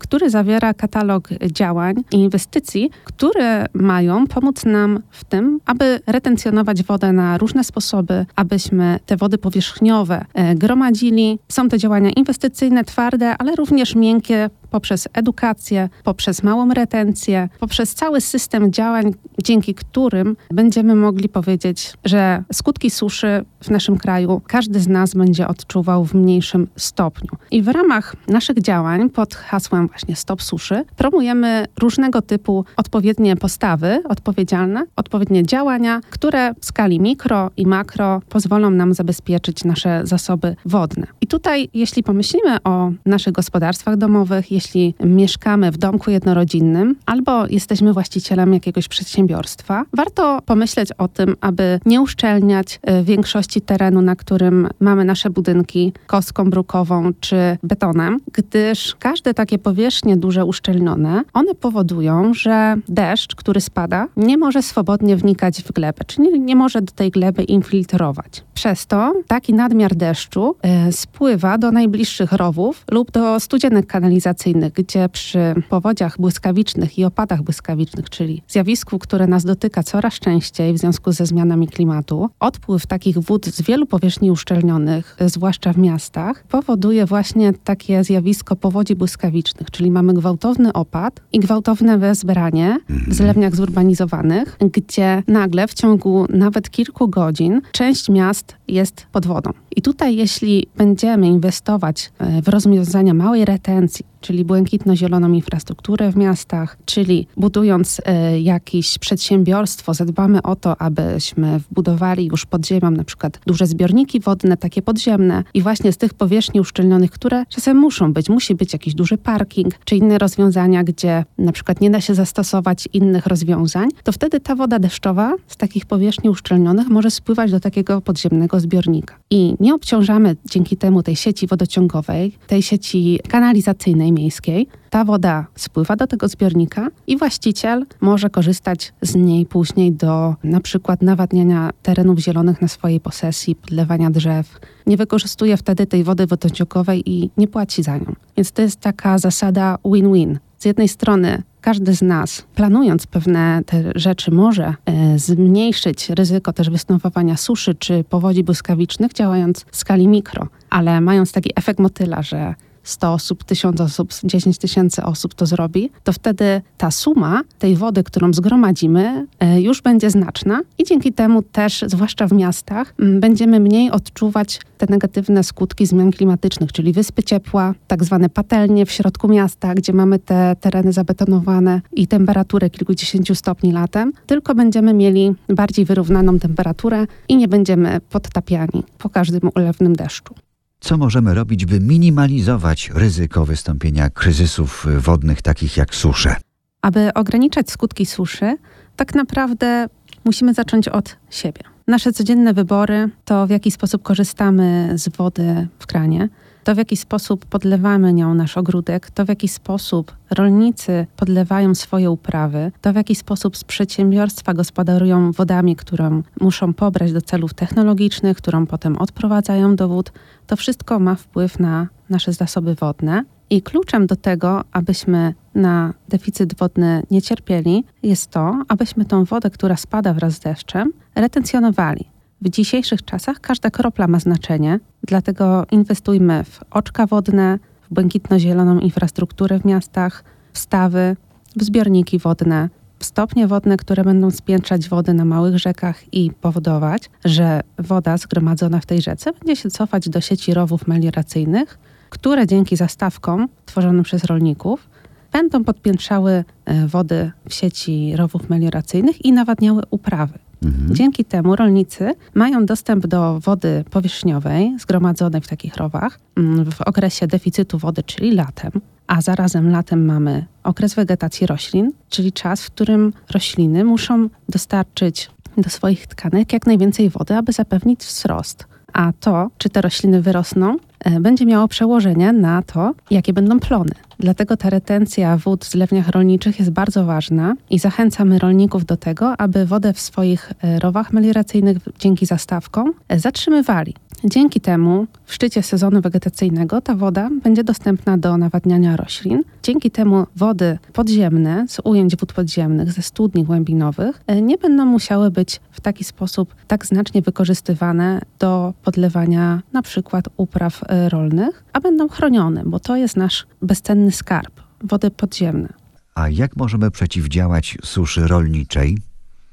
który 0.00 0.30
zawiera 0.30 0.74
katalog 0.74 1.28
działań 1.52 1.94
i 2.12 2.16
inwestycji, 2.16 2.90
które 3.04 3.66
mają 3.74 4.26
pomóc 4.26 4.64
nam 4.64 5.02
w 5.10 5.24
tym, 5.24 5.60
aby 5.66 6.00
retencjonować 6.06 6.82
wodę 6.82 7.12
na 7.12 7.38
różne 7.38 7.64
sposoby, 7.64 8.26
abyśmy 8.36 9.00
te 9.06 9.16
wody 9.16 9.38
powierzchniowe 9.38 10.24
e, 10.34 10.54
gromadzili. 10.54 11.38
Są 11.48 11.68
to 11.68 11.78
działania 11.78 12.10
inwestycyjne, 12.10 12.84
twarde, 12.84 13.36
ale 13.38 13.56
również 13.56 13.94
miękkie 13.94 14.50
poprzez 14.70 15.08
edukację, 15.12 15.88
poprzez 16.04 16.42
małą 16.42 16.74
retencję, 16.74 17.48
poprzez 17.60 17.94
cały 17.94 18.20
system 18.20 18.72
działań, 18.72 19.14
dzięki 19.44 19.74
którym 19.74 20.36
będziemy 20.50 20.94
mogli 20.94 21.28
powiedzieć, 21.28 21.92
że 22.04 22.44
skutki 22.52 22.90
suszy 22.90 23.44
w 23.62 23.70
naszym 23.70 23.98
kraju 23.98 24.42
każdy 24.46 24.80
z 24.80 24.88
nas 24.88 25.14
będzie 25.14 25.48
odczuwał 25.48 26.04
w 26.04 26.14
mniejszym 26.14 26.68
stopniu. 26.76 27.30
I 27.50 27.62
w 27.62 27.68
ramach 27.68 28.16
naszych 28.28 28.58
działań 28.60 29.10
pod 29.10 29.34
hasłem 29.34 29.88
właśnie 29.88 30.16
Stop 30.16 30.42
Suszy 30.42 30.84
promujemy 30.96 31.66
różnego 31.80 32.22
typu 32.22 32.64
odpowiednie 32.76 33.36
postawy 33.36 34.02
odpowiedzialne, 34.08 34.86
odpowiednie 34.96 35.42
działania, 35.46 36.00
które 36.10 36.54
w 36.60 36.66
skali 36.66 37.00
mikro 37.00 37.50
i 37.56 37.66
makro 37.66 38.22
pozwolą 38.28 38.70
nam 38.70 38.94
zabezpieczyć 38.94 39.64
nasze 39.64 40.00
zasoby 40.04 40.56
wodne. 40.64 41.06
I 41.20 41.26
tutaj, 41.26 41.68
jeśli 41.74 42.02
pomyślimy 42.02 42.62
o 42.64 42.90
naszych 43.06 43.32
gospodarstwach 43.32 43.96
domowych, 43.96 44.50
jeśli 44.58 44.94
mieszkamy 45.05 45.70
w 45.70 45.78
domku 45.78 46.10
jednorodzinnym 46.10 46.96
albo 47.06 47.46
jesteśmy 47.46 47.93
właścicielem 47.93 48.52
jakiegoś 48.55 48.88
przedsiębiorstwa, 48.88 49.84
warto 49.93 50.38
pomyśleć 50.46 50.93
o 50.93 51.08
tym, 51.08 51.37
aby 51.40 51.81
nie 51.87 52.00
uszczelniać 52.00 52.81
e, 52.82 53.02
większości 53.02 53.60
terenu, 53.60 54.02
na 54.02 54.16
którym 54.16 54.69
mamy 54.81 55.05
nasze 55.05 55.31
budynki 55.31 55.93
kostką 56.06 56.50
brukową 56.50 57.10
czy 57.20 57.58
betonem, 57.62 58.19
gdyż 58.32 58.96
każde 58.99 59.34
takie 59.34 59.58
powierzchnie 59.58 60.16
duże 60.16 60.44
uszczelnione, 60.44 61.22
one 61.32 61.54
powodują, 61.54 62.34
że 62.34 62.76
deszcz, 62.88 63.34
który 63.34 63.61
spada, 63.61 64.06
nie 64.16 64.38
może 64.38 64.62
swobodnie 64.62 65.16
wnikać 65.16 65.62
w 65.62 65.72
glebę, 65.72 66.04
czyli 66.06 66.40
nie 66.40 66.56
może 66.56 66.82
do 66.82 66.93
tej 66.93 67.11
gleby 67.11 67.43
infiltrować. 67.43 68.44
Przez 68.54 68.87
to 68.87 69.12
taki 69.26 69.54
nadmiar 69.54 69.94
deszczu 69.94 70.56
y, 70.88 70.93
spływa 70.93 71.58
do 71.58 71.70
najbliższych 71.70 72.32
rowów 72.32 72.84
lub 72.90 73.11
do 73.11 73.40
studzienek 73.40 73.87
kanalizacyjnych, 73.87 74.47
gdzie 74.54 75.08
przy 75.08 75.54
powodziach 75.68 76.16
błyskawicznych 76.18 76.98
i 76.98 77.04
opadach 77.04 77.42
błyskawicznych, 77.42 78.10
czyli 78.10 78.42
zjawisku, 78.48 78.99
które 78.99 79.26
nas 79.26 79.44
dotyka 79.44 79.82
coraz 79.82 80.14
częściej 80.14 80.73
w 80.73 80.78
związku 80.78 81.12
ze 81.12 81.26
zmianami 81.26 81.68
klimatu, 81.68 82.28
odpływ 82.40 82.87
takich 82.87 83.18
wód 83.18 83.46
z 83.46 83.62
wielu 83.62 83.87
powierzchni 83.87 84.30
uszczelnionych, 84.30 85.16
zwłaszcza 85.26 85.73
w 85.73 85.78
miastach, 85.78 86.44
powoduje 86.44 87.06
właśnie 87.06 87.52
takie 87.52 88.04
zjawisko 88.04 88.56
powodzi 88.56 88.94
błyskawicznych, 88.94 89.70
czyli 89.70 89.90
mamy 89.90 90.14
gwałtowny 90.14 90.73
opad 90.73 91.20
i 91.32 91.38
gwałtowne 91.40 91.99
wezbranie 91.99 92.78
w 92.88 93.14
zlewniach 93.14 93.56
zurbanizowanych, 93.56 94.56
gdzie 94.73 95.23
nagle 95.26 95.68
w 95.68 95.75
ciągu 95.75 96.26
nawet 96.28 96.70
kilku 96.70 97.08
godzin 97.08 97.61
część 97.73 98.08
miast 98.08 98.56
jest 98.68 99.06
pod 99.12 99.26
wodą. 99.26 99.50
I 99.76 99.82
tutaj, 99.82 100.16
jeśli 100.16 100.66
będziemy 100.76 101.26
inwestować 101.26 102.11
e, 102.18 102.42
w 102.42 102.49
rozwiązania 102.49 103.14
małej 103.14 103.44
retencji, 103.44 104.04
czyli 104.20 104.44
błękitno-zieloną 104.44 105.32
infrastrukturę 105.32 106.12
w 106.12 106.16
miastach, 106.16 106.78
czyli 106.84 107.26
budując 107.37 107.98
y, 107.98 108.40
jakieś 108.40 108.98
przedsiębiorstwo, 108.98 109.94
zadbamy 109.94 110.42
o 110.42 110.56
to, 110.56 110.82
abyśmy 110.82 111.58
wbudowali 111.58 112.26
już 112.26 112.46
pod 112.46 112.66
ziemią 112.66 112.90
na 112.90 113.04
przykład 113.04 113.40
duże 113.46 113.66
zbiorniki 113.66 114.20
wodne, 114.20 114.56
takie 114.56 114.82
podziemne 114.82 115.44
i 115.54 115.62
właśnie 115.62 115.92
z 115.92 115.96
tych 115.96 116.14
powierzchni 116.14 116.60
uszczelnionych, 116.60 117.10
które 117.10 117.44
czasem 117.48 117.76
muszą 117.76 118.12
być, 118.12 118.28
musi 118.28 118.54
być 118.54 118.72
jakiś 118.72 118.94
duży 118.94 119.18
parking, 119.18 119.75
czy 119.84 119.96
inne 119.96 120.18
rozwiązania, 120.18 120.84
gdzie 120.84 121.25
na 121.38 121.52
przykład 121.52 121.80
nie 121.80 121.90
da 121.90 122.00
się 122.00 122.14
zastosować 122.14 122.88
innych 122.92 123.26
rozwiązań, 123.26 123.88
to 124.04 124.12
wtedy 124.12 124.40
ta 124.40 124.54
woda 124.54 124.78
deszczowa 124.78 125.34
z 125.46 125.56
takich 125.56 125.87
powierzchni 125.87 126.30
uszczelnionych 126.30 126.88
może 126.88 127.10
spływać 127.10 127.50
do 127.50 127.60
takiego 127.60 128.00
podziemnego 128.00 128.60
zbiornika. 128.60 129.14
I 129.30 129.54
nie 129.60 129.75
obciążamy 129.75 130.37
dzięki 130.50 130.76
temu 130.76 131.02
tej 131.02 131.16
sieci 131.16 131.46
wodociągowej, 131.46 132.32
tej 132.46 132.62
sieci 132.62 133.20
kanalizacyjnej, 133.28 134.07
miejskiej, 134.12 134.68
ta 134.90 135.04
woda 135.04 135.46
spływa 135.54 135.96
do 135.96 136.06
tego 136.06 136.28
zbiornika 136.28 136.88
i 137.06 137.16
właściciel 137.16 137.86
może 138.00 138.30
korzystać 138.30 138.92
z 139.02 139.14
niej 139.14 139.46
później 139.46 139.92
do 139.92 140.34
na 140.44 140.60
przykład 140.60 141.02
nawadniania 141.02 141.70
terenów 141.82 142.18
zielonych 142.18 142.62
na 142.62 142.68
swojej 142.68 143.00
posesji, 143.00 143.54
podlewania 143.54 144.10
drzew. 144.10 144.60
Nie 144.86 144.96
wykorzystuje 144.96 145.56
wtedy 145.56 145.86
tej 145.86 146.04
wody 146.04 146.26
wodociągowej 146.26 147.10
i 147.10 147.30
nie 147.36 147.48
płaci 147.48 147.82
za 147.82 147.96
nią. 147.96 148.14
Więc 148.36 148.52
to 148.52 148.62
jest 148.62 148.80
taka 148.80 149.18
zasada 149.18 149.78
win-win. 149.84 150.38
z 150.58 150.64
jednej 150.64 150.88
strony 150.88 151.42
każdy 151.60 151.94
z 151.94 152.02
nas, 152.02 152.44
planując 152.54 153.06
pewne 153.06 153.62
te 153.66 153.92
rzeczy, 153.94 154.30
może 154.30 154.74
e, 154.86 155.18
zmniejszyć 155.18 156.10
ryzyko 156.10 156.52
też 156.52 156.70
występowania 156.70 157.36
suszy 157.36 157.74
czy 157.74 158.04
powodzi 158.04 158.44
błyskawicznych, 158.44 159.12
działając 159.12 159.66
w 159.70 159.76
skali 159.76 160.08
mikro, 160.08 160.48
ale 160.70 161.00
mając 161.00 161.32
taki 161.32 161.50
efekt 161.56 161.80
motyla, 161.80 162.22
że 162.22 162.54
100 162.88 163.12
osób, 163.12 163.45
1000 163.45 163.80
osób, 163.80 164.12
10 164.25 164.59
tysięcy 164.59 165.02
osób 165.02 165.35
to 165.35 165.47
zrobi, 165.47 165.90
to 166.04 166.12
wtedy 166.12 166.62
ta 166.78 166.90
suma 166.90 167.42
tej 167.59 167.76
wody, 167.76 168.04
którą 168.04 168.33
zgromadzimy, 168.33 169.26
e, 169.40 169.61
już 169.61 169.83
będzie 169.83 170.11
znaczna 170.11 170.61
i 170.78 170.85
dzięki 170.85 171.12
temu 171.12 171.42
też, 171.42 171.85
zwłaszcza 171.87 172.26
w 172.26 172.33
miastach, 172.33 172.95
będziemy 172.99 173.61
mniej 173.61 173.90
odczuwać 173.90 174.61
te 174.78 174.87
negatywne 174.90 175.45
skutki 175.45 175.87
zmian 175.87 176.11
klimatycznych, 176.11 176.73
czyli 176.73 176.92
wyspy 176.92 177.23
ciepła, 177.23 177.75
tak 177.87 178.04
zwane 178.04 178.28
patelnie 178.28 178.87
w 178.87 178.90
środku 178.90 179.28
miasta, 179.28 179.75
gdzie 179.75 179.92
mamy 179.92 180.18
te 180.18 180.57
tereny 180.61 180.92
zabetonowane 180.92 181.80
i 181.92 182.07
temperaturę 182.07 182.71
kilkudziesięciu 182.71 183.35
stopni 183.35 183.73
latem, 183.73 184.12
tylko 184.26 184.54
będziemy 184.54 184.95
mieli 184.95 185.35
bardziej 185.49 185.85
wyrównaną 185.85 186.38
temperaturę 186.38 187.07
i 187.28 187.37
nie 187.37 187.49
będziemy 187.49 188.00
podtapiani 188.11 188.83
po 188.99 189.09
każdym 189.09 189.50
ulewnym 189.54 189.97
deszczu. 189.97 190.48
Co 190.80 190.97
możemy 190.97 191.35
robić, 191.35 191.66
by 191.66 191.80
minimalizować 191.80 192.90
ryzyko 192.94 193.44
wystąpienia 193.44 194.11
kryzysów 194.11 194.87
wodnych, 194.99 195.42
takich 195.42 195.76
jak 195.76 195.94
susze? 195.94 196.37
Aby 196.82 197.14
ograniczać 197.14 197.70
skutki 197.70 198.06
suszy, 198.06 198.56
tak 198.97 199.14
naprawdę 199.14 199.87
musimy 200.25 200.54
zacząć 200.54 200.88
od 200.88 201.16
siebie. 201.30 201.77
Nasze 201.88 202.12
codzienne 202.12 202.54
wybory 202.54 203.11
to, 203.25 203.47
w 203.47 203.50
jaki 203.50 203.71
sposób 203.71 204.02
korzystamy 204.02 204.92
z 204.95 205.16
wody 205.16 205.68
w 205.78 205.87
kranie, 205.87 206.28
to 206.64 206.75
w 206.75 206.78
jaki 206.78 206.97
sposób 206.97 207.47
podlewamy 207.47 208.12
nią 208.12 208.35
nasz 208.35 208.57
ogródek, 208.57 209.11
to 209.11 209.25
w 209.25 209.28
jaki 209.28 209.49
sposób 209.49 210.12
rolnicy 210.30 211.07
podlewają 211.16 211.75
swoje 211.75 212.11
uprawy, 212.11 212.73
to 212.80 212.92
w 212.92 212.97
jaki 212.97 213.14
sposób 213.14 213.64
przedsiębiorstwa 213.64 214.54
gospodarują 214.54 215.33
wodami, 215.33 215.76
którą 215.76 216.23
muszą 216.40 216.75
pobrać 216.75 217.12
do 217.12 217.23
celów 217.23 217.54
technologicznych, 217.54 218.37
którą 218.37 218.66
potem 218.66 218.97
odprowadzają 218.97 219.76
do 219.76 219.88
wód, 219.88 220.12
to 220.47 220.57
wszystko 220.57 220.99
ma 220.99 221.14
wpływ 221.14 221.59
na 221.59 221.88
nasze 222.11 222.33
zasoby 222.33 222.75
wodne. 222.75 223.25
I 223.50 223.62
kluczem 223.62 224.07
do 224.07 224.17
tego, 224.17 224.64
abyśmy 224.73 225.35
na 225.55 225.95
deficyt 226.09 226.55
wodny 226.55 227.02
nie 227.11 227.23
cierpieli, 227.23 227.85
jest 228.02 228.31
to, 228.31 228.62
abyśmy 228.69 229.05
tą 229.05 229.25
wodę, 229.25 229.50
która 229.50 229.76
spada 229.76 230.14
wraz 230.14 230.33
z 230.33 230.40
deszczem, 230.40 230.93
retencjonowali. 231.14 232.05
W 232.40 232.49
dzisiejszych 232.49 233.05
czasach 233.05 233.40
każda 233.40 233.71
kropla 233.71 234.07
ma 234.09 234.21
znaczenie, 234.21 234.81
dlatego 235.02 235.67
inwestujmy 235.71 236.45
w 236.45 236.61
oczka 236.71 237.07
wodne, 237.07 237.59
w 237.90 237.95
błękitno-zieloną 237.95 238.81
infrastrukturę 238.81 239.59
w 239.61 239.64
miastach, 239.64 240.25
w 240.52 240.59
stawy, 240.59 241.17
w 241.57 241.64
zbiorniki 241.64 242.19
wodne, 242.19 242.69
w 242.99 243.05
stopnie 243.05 243.47
wodne, 243.47 243.76
które 243.76 244.05
będą 244.05 244.31
spiętrzać 244.31 244.88
wody 244.88 245.14
na 245.14 245.25
małych 245.25 245.59
rzekach 245.59 246.14
i 246.14 246.31
powodować, 246.40 247.11
że 247.25 247.61
woda 247.78 248.17
zgromadzona 248.17 248.81
w 248.81 248.87
tej 248.87 249.02
rzece 249.02 249.33
będzie 249.33 249.57
się 249.57 249.71
cofać 249.71 250.09
do 250.09 250.21
sieci 250.21 250.55
rowów 250.55 250.87
melioracyjnych, 250.87 251.78
które 252.10 252.46
dzięki 252.46 252.76
zastawkom 252.76 253.48
tworzonym 253.66 254.02
przez 254.02 254.24
rolników 254.24 254.88
będą 255.32 255.64
podpiętrzały 255.64 256.44
e, 256.64 256.86
wody 256.86 257.32
w 257.48 257.54
sieci 257.54 258.16
rowów 258.16 258.48
melioracyjnych 258.48 259.24
i 259.24 259.32
nawadniały 259.32 259.82
uprawy. 259.90 260.38
Mhm. 260.62 260.94
Dzięki 260.94 261.24
temu 261.24 261.56
rolnicy 261.56 262.14
mają 262.34 262.66
dostęp 262.66 263.06
do 263.06 263.40
wody 263.40 263.84
powierzchniowej 263.90 264.76
zgromadzonej 264.78 265.40
w 265.40 265.48
takich 265.48 265.76
rowach 265.76 266.20
mm, 266.36 266.70
w 266.70 266.80
okresie 266.80 267.26
deficytu 267.26 267.78
wody, 267.78 268.02
czyli 268.02 268.32
latem, 268.34 268.72
a 269.06 269.20
zarazem 269.20 269.70
latem 269.70 270.04
mamy 270.04 270.46
okres 270.64 270.94
wegetacji 270.94 271.46
roślin, 271.46 271.92
czyli 272.08 272.32
czas, 272.32 272.62
w 272.62 272.70
którym 272.70 273.12
rośliny 273.30 273.84
muszą 273.84 274.28
dostarczyć 274.48 275.30
do 275.56 275.70
swoich 275.70 276.06
tkanek 276.06 276.52
jak 276.52 276.66
najwięcej 276.66 277.10
wody, 277.10 277.34
aby 277.34 277.52
zapewnić 277.52 278.00
wzrost. 278.00 278.66
A 278.92 279.12
to, 279.20 279.50
czy 279.58 279.68
te 279.68 279.80
rośliny 279.80 280.22
wyrosną, 280.22 280.76
będzie 281.21 281.47
miało 281.47 281.69
przełożenie 281.69 282.33
na 282.33 282.62
to, 282.62 282.95
jakie 283.11 283.33
będą 283.33 283.61
plony. 283.61 284.07
Dlatego 284.20 284.56
ta 284.56 284.70
retencja 284.70 285.37
wód 285.37 285.64
w 285.64 285.70
zlewniach 285.70 286.08
rolniczych 286.08 286.58
jest 286.58 286.70
bardzo 286.70 287.04
ważna 287.04 287.54
i 287.70 287.78
zachęcamy 287.78 288.38
rolników 288.38 288.84
do 288.84 288.96
tego, 288.96 289.40
aby 289.40 289.66
wodę 289.66 289.92
w 289.92 290.00
swoich 290.00 290.52
e, 290.62 290.78
rowach 290.78 291.12
melioracyjnych 291.12 291.76
dzięki 291.98 292.26
zastawkom 292.26 292.92
e, 293.08 293.18
zatrzymywali. 293.18 293.94
Dzięki 294.25 294.60
temu 294.60 295.06
w 295.25 295.34
szczycie 295.34 295.62
sezonu 295.62 296.00
wegetacyjnego 296.00 296.80
ta 296.80 296.94
woda 296.94 297.28
będzie 297.42 297.64
dostępna 297.64 298.18
do 298.18 298.37
nawadniania 298.37 298.96
roślin. 298.96 299.42
Dzięki 299.62 299.90
temu 299.90 300.26
wody 300.37 300.78
podziemne 300.92 301.64
z 301.68 301.80
ujęć 301.84 302.16
wód 302.16 302.32
podziemnych, 302.32 302.92
ze 302.92 303.02
studni 303.02 303.44
głębinowych 303.44 304.20
e, 304.26 304.42
nie 304.42 304.58
będą 304.58 304.87
musiały 304.87 305.30
być 305.30 305.60
w 305.70 305.80
taki 305.80 306.04
sposób 306.04 306.54
tak 306.66 306.87
znacznie 306.87 307.22
wykorzystywane 307.22 308.20
do 308.38 308.75
podlewania 308.82 309.62
na 309.72 309.82
przykład 309.82 310.25
upraw 310.37 310.84
rolnych, 311.08 311.64
a 311.72 311.80
będą 311.80 312.08
chronione, 312.08 312.62
bo 312.66 312.80
to 312.80 312.96
jest 312.96 313.16
nasz 313.16 313.46
bezcenny 313.62 314.07
skarb 314.12 314.60
wody 314.84 315.10
podziemne. 315.10 315.68
A 316.14 316.28
jak 316.28 316.56
możemy 316.56 316.90
przeciwdziałać 316.90 317.78
suszy 317.84 318.26
rolniczej? 318.26 318.98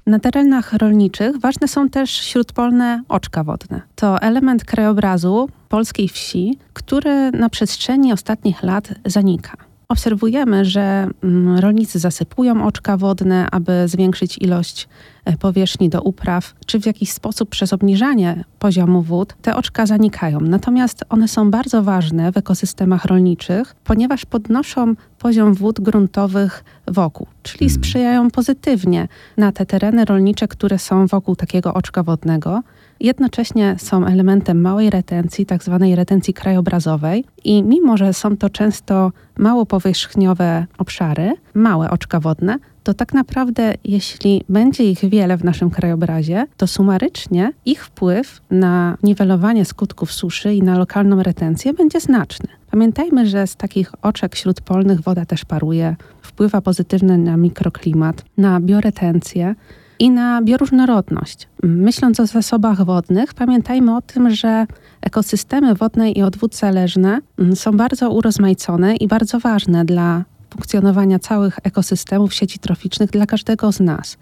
Na 0.05 0.19
terenach 0.19 0.74
rolniczych 0.74 1.39
ważne 1.39 1.67
są 1.67 1.89
też 1.89 2.12
śródpolne 2.12 3.03
oczka 3.09 3.43
wodne. 3.43 3.81
To 3.95 4.21
element 4.21 4.65
krajobrazu 4.65 5.50
polskiej 5.69 6.09
wsi, 6.09 6.59
który 6.74 7.31
na 7.31 7.50
przestrzeni 7.50 8.13
ostatnich 8.13 8.63
lat 8.63 8.89
zanika. 9.05 9.57
Obserwujemy, 9.88 10.65
że 10.65 11.08
mm, 11.24 11.60
rolnicy 11.60 12.00
zasypują 12.00 12.65
oczka 12.65 12.98
wodne, 12.98 13.48
aby 13.51 13.88
zwiększyć 13.88 14.38
ilość 14.42 14.88
e, 15.25 15.38
powierzchni 15.38 15.89
do 15.89 16.01
upraw, 16.01 16.54
czy 16.65 16.80
w 16.80 16.86
jakiś 16.86 17.12
sposób 17.12 17.50
przez 17.50 17.74
obniżanie 17.74 18.44
poziomu 18.60 19.01
wód 19.01 19.36
te 19.42 19.56
oczka 19.56 19.86
zanikają. 19.86 20.39
Natomiast 20.39 21.06
one 21.10 21.27
są 21.27 21.51
bardzo 21.51 21.84
ważne 21.84 22.32
w 22.32 22.38
ekosystemach 22.38 23.06
rolniczych, 23.06 23.75
ponieważ 23.84 24.25
podnoszą 24.25 24.96
poziom 25.20 25.54
wód 25.54 25.80
gruntowych 25.80 26.63
wokół, 26.88 27.27
czyli 27.44 27.65
mhm. 27.65 27.84
sprzyjają 27.84 28.32
pozytywnie 28.32 29.08
na 29.38 29.51
te 29.51 29.65
tereny 29.65 30.06
rolnicze, 30.06 30.48
które 30.48 30.80
są 30.80 31.08
wokół 31.08 31.36
takiego 31.36 31.74
oczka 31.74 32.04
wodnego 32.04 32.62
jednocześnie 33.00 33.75
są 33.80 34.06
elementem 34.06 34.62
małej 34.62 34.90
retencji, 34.90 35.46
tak 35.46 35.64
zwanej 35.64 35.96
retencji 35.96 36.34
krajobrazowej 36.34 37.25
i 37.44 37.64
mimo, 37.64 37.98
że 37.98 38.14
są 38.14 38.38
to 38.38 38.50
często 38.50 39.12
mało 39.38 39.66
powierzchniowe 39.66 40.66
obszary, 40.78 41.34
małe 41.54 41.90
oczka 41.90 42.20
wodne, 42.20 42.58
to 42.84 42.94
tak 42.94 43.14
naprawdę, 43.14 43.74
jeśli 43.84 44.44
będzie 44.50 44.92
ich 44.92 45.10
wiele 45.10 45.38
w 45.38 45.44
naszym 45.44 45.70
krajobrazie, 45.70 46.48
to 46.58 46.68
sumarycznie 46.68 47.52
ich 47.66 47.86
wpływ 47.86 48.42
na 48.52 48.98
niwelowanie 49.04 49.66
skutków 49.66 50.12
suszy 50.12 50.54
i 50.54 50.62
na 50.62 50.78
lokalną 50.78 51.24
retencję 51.24 51.74
będzie 51.74 52.00
znaczny. 52.00 52.48
Pamiętajmy, 52.72 53.28
że 53.28 53.48
z 53.48 53.56
takich 53.56 53.92
oczek 54.02 54.36
śródpolnych 54.36 55.02
woda 55.02 55.25
też 55.25 55.46
paruje, 55.46 55.96
wpływa 56.22 56.62
pozytywnie 56.62 57.18
na 57.18 57.38
mikroklimat, 57.38 58.25
na 58.38 58.60
bioretencję 58.60 59.56
i 60.00 60.10
na 60.10 60.42
bioróżnorodność. 60.42 61.48
Myśląc 61.64 62.20
o 62.20 62.28
zasobach 62.28 62.86
wodnych, 62.86 63.34
pamiętajmy 63.34 63.96
o 63.96 64.02
tym, 64.02 64.30
że 64.30 64.66
ekosystemy 65.02 65.75
wodne 65.75 66.12
i 66.12 66.24
od 66.24 66.56
zależne 66.56 67.20
mm, 67.40 67.56
są 67.56 67.78
bardzo 67.78 68.12
urozmaicone 68.12 68.96
i 68.96 69.08
bardzo 69.08 69.40
ważne 69.40 69.86
dla 69.86 70.24
funkcjonowania 70.50 71.20
całych 71.20 71.60
ekosystemów 71.64 72.34
sieci 72.34 72.60
troficznych 72.60 73.10
dla 73.10 73.25
każdego 73.25 73.72
z 73.72 73.80
nas. 73.80 74.18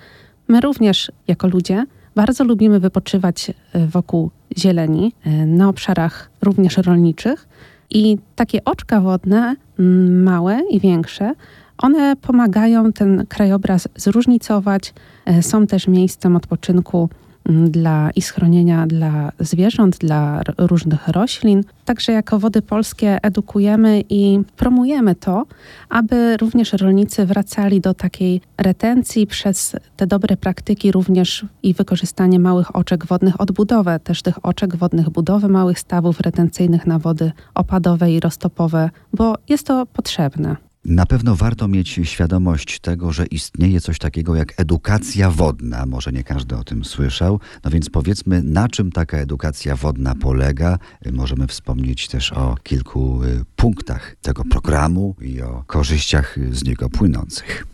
My 0.48 0.62
również, 0.62 1.12
jako 1.28 1.48
ludzie, 1.48 1.86
bardzo 2.16 2.44
lubimy 2.44 2.80
wypoczywać 2.80 3.52
e, 3.74 3.88
wokół 3.88 4.32
zieleni, 4.58 5.14
e, 5.26 5.46
na 5.46 5.70
obszarach 5.70 6.30
również 6.42 6.78
rolniczych. 6.78 7.48
I 7.94 8.18
takie 8.36 8.64
oczka 8.66 9.02
wodne, 9.02 9.56
mm, 9.80 10.24
małe 10.24 10.60
i 10.70 10.80
większe, 10.80 11.34
one 11.78 12.16
pomagają 12.16 12.94
ten 12.94 13.26
krajobraz 13.30 13.88
zróżnicować. 13.96 14.94
E, 15.26 15.44
są 15.44 15.68
też 15.68 15.88
miejscem 15.88 16.36
odpoczynku 16.36 17.10
dla 17.46 18.12
i 18.12 18.22
schronienia 18.22 18.88
dla 18.88 19.32
zwierząt, 19.40 19.98
dla 19.98 20.42
różnych 20.58 21.08
roślin. 21.08 21.64
Także 21.86 22.12
jako 22.12 22.40
Wody 22.40 22.62
Polskie 22.62 23.20
edukujemy 23.24 24.04
i 24.10 24.40
promujemy 24.58 25.16
to, 25.16 25.46
aby 25.90 26.38
również 26.38 26.74
rolnicy 26.74 27.26
wracali 27.26 27.82
do 27.82 27.94
takiej 27.94 28.42
retencji 28.58 29.28
przez 29.28 29.76
te 29.98 30.08
dobre 30.08 30.38
praktyki 30.38 30.92
również 30.92 31.46
i 31.64 31.74
wykorzystanie 31.74 32.40
małych 32.40 32.76
oczek 32.76 33.06
wodnych, 33.06 33.42
odbudowę 33.42 34.00
też 34.00 34.22
tych 34.22 34.46
oczek 34.46 34.76
wodnych, 34.76 35.10
budowę 35.10 35.48
małych 35.48 35.80
stawów 35.80 36.20
retencyjnych 36.20 36.88
na 36.88 37.00
wody 37.00 37.32
opadowe 37.56 38.12
i 38.12 38.20
roztopowe, 38.20 38.90
bo 39.14 39.36
jest 39.50 39.68
to 39.68 39.86
potrzebne. 39.86 40.73
Na 40.86 41.06
pewno 41.06 41.36
warto 41.36 41.68
mieć 41.68 42.00
świadomość 42.04 42.80
tego, 42.80 43.12
że 43.12 43.26
istnieje 43.26 43.82
coś 43.82 44.00
takiego 44.00 44.36
jak 44.36 44.54
edukacja 44.58 45.30
wodna. 45.30 45.86
Może 45.86 46.12
nie 46.12 46.24
każdy 46.24 46.56
o 46.58 46.64
tym 46.64 46.86
słyszał. 46.86 47.40
No 47.64 47.72
więc 47.72 47.90
powiedzmy, 47.90 48.42
na 48.44 48.68
czym 48.68 48.92
taka 48.92 49.18
edukacja 49.18 49.76
wodna 49.76 50.16
polega. 50.16 50.78
Możemy 51.12 51.48
wspomnieć 51.48 52.08
też 52.08 52.34
o 52.34 52.56
kilku 52.64 53.24
y, 53.24 53.46
punktach 53.56 54.16
tego 54.22 54.44
programu 54.46 55.16
i 55.22 55.42
o 55.42 55.64
korzyściach 55.68 56.40
z 56.52 56.64
niego 56.64 56.90
płynących. 56.90 57.68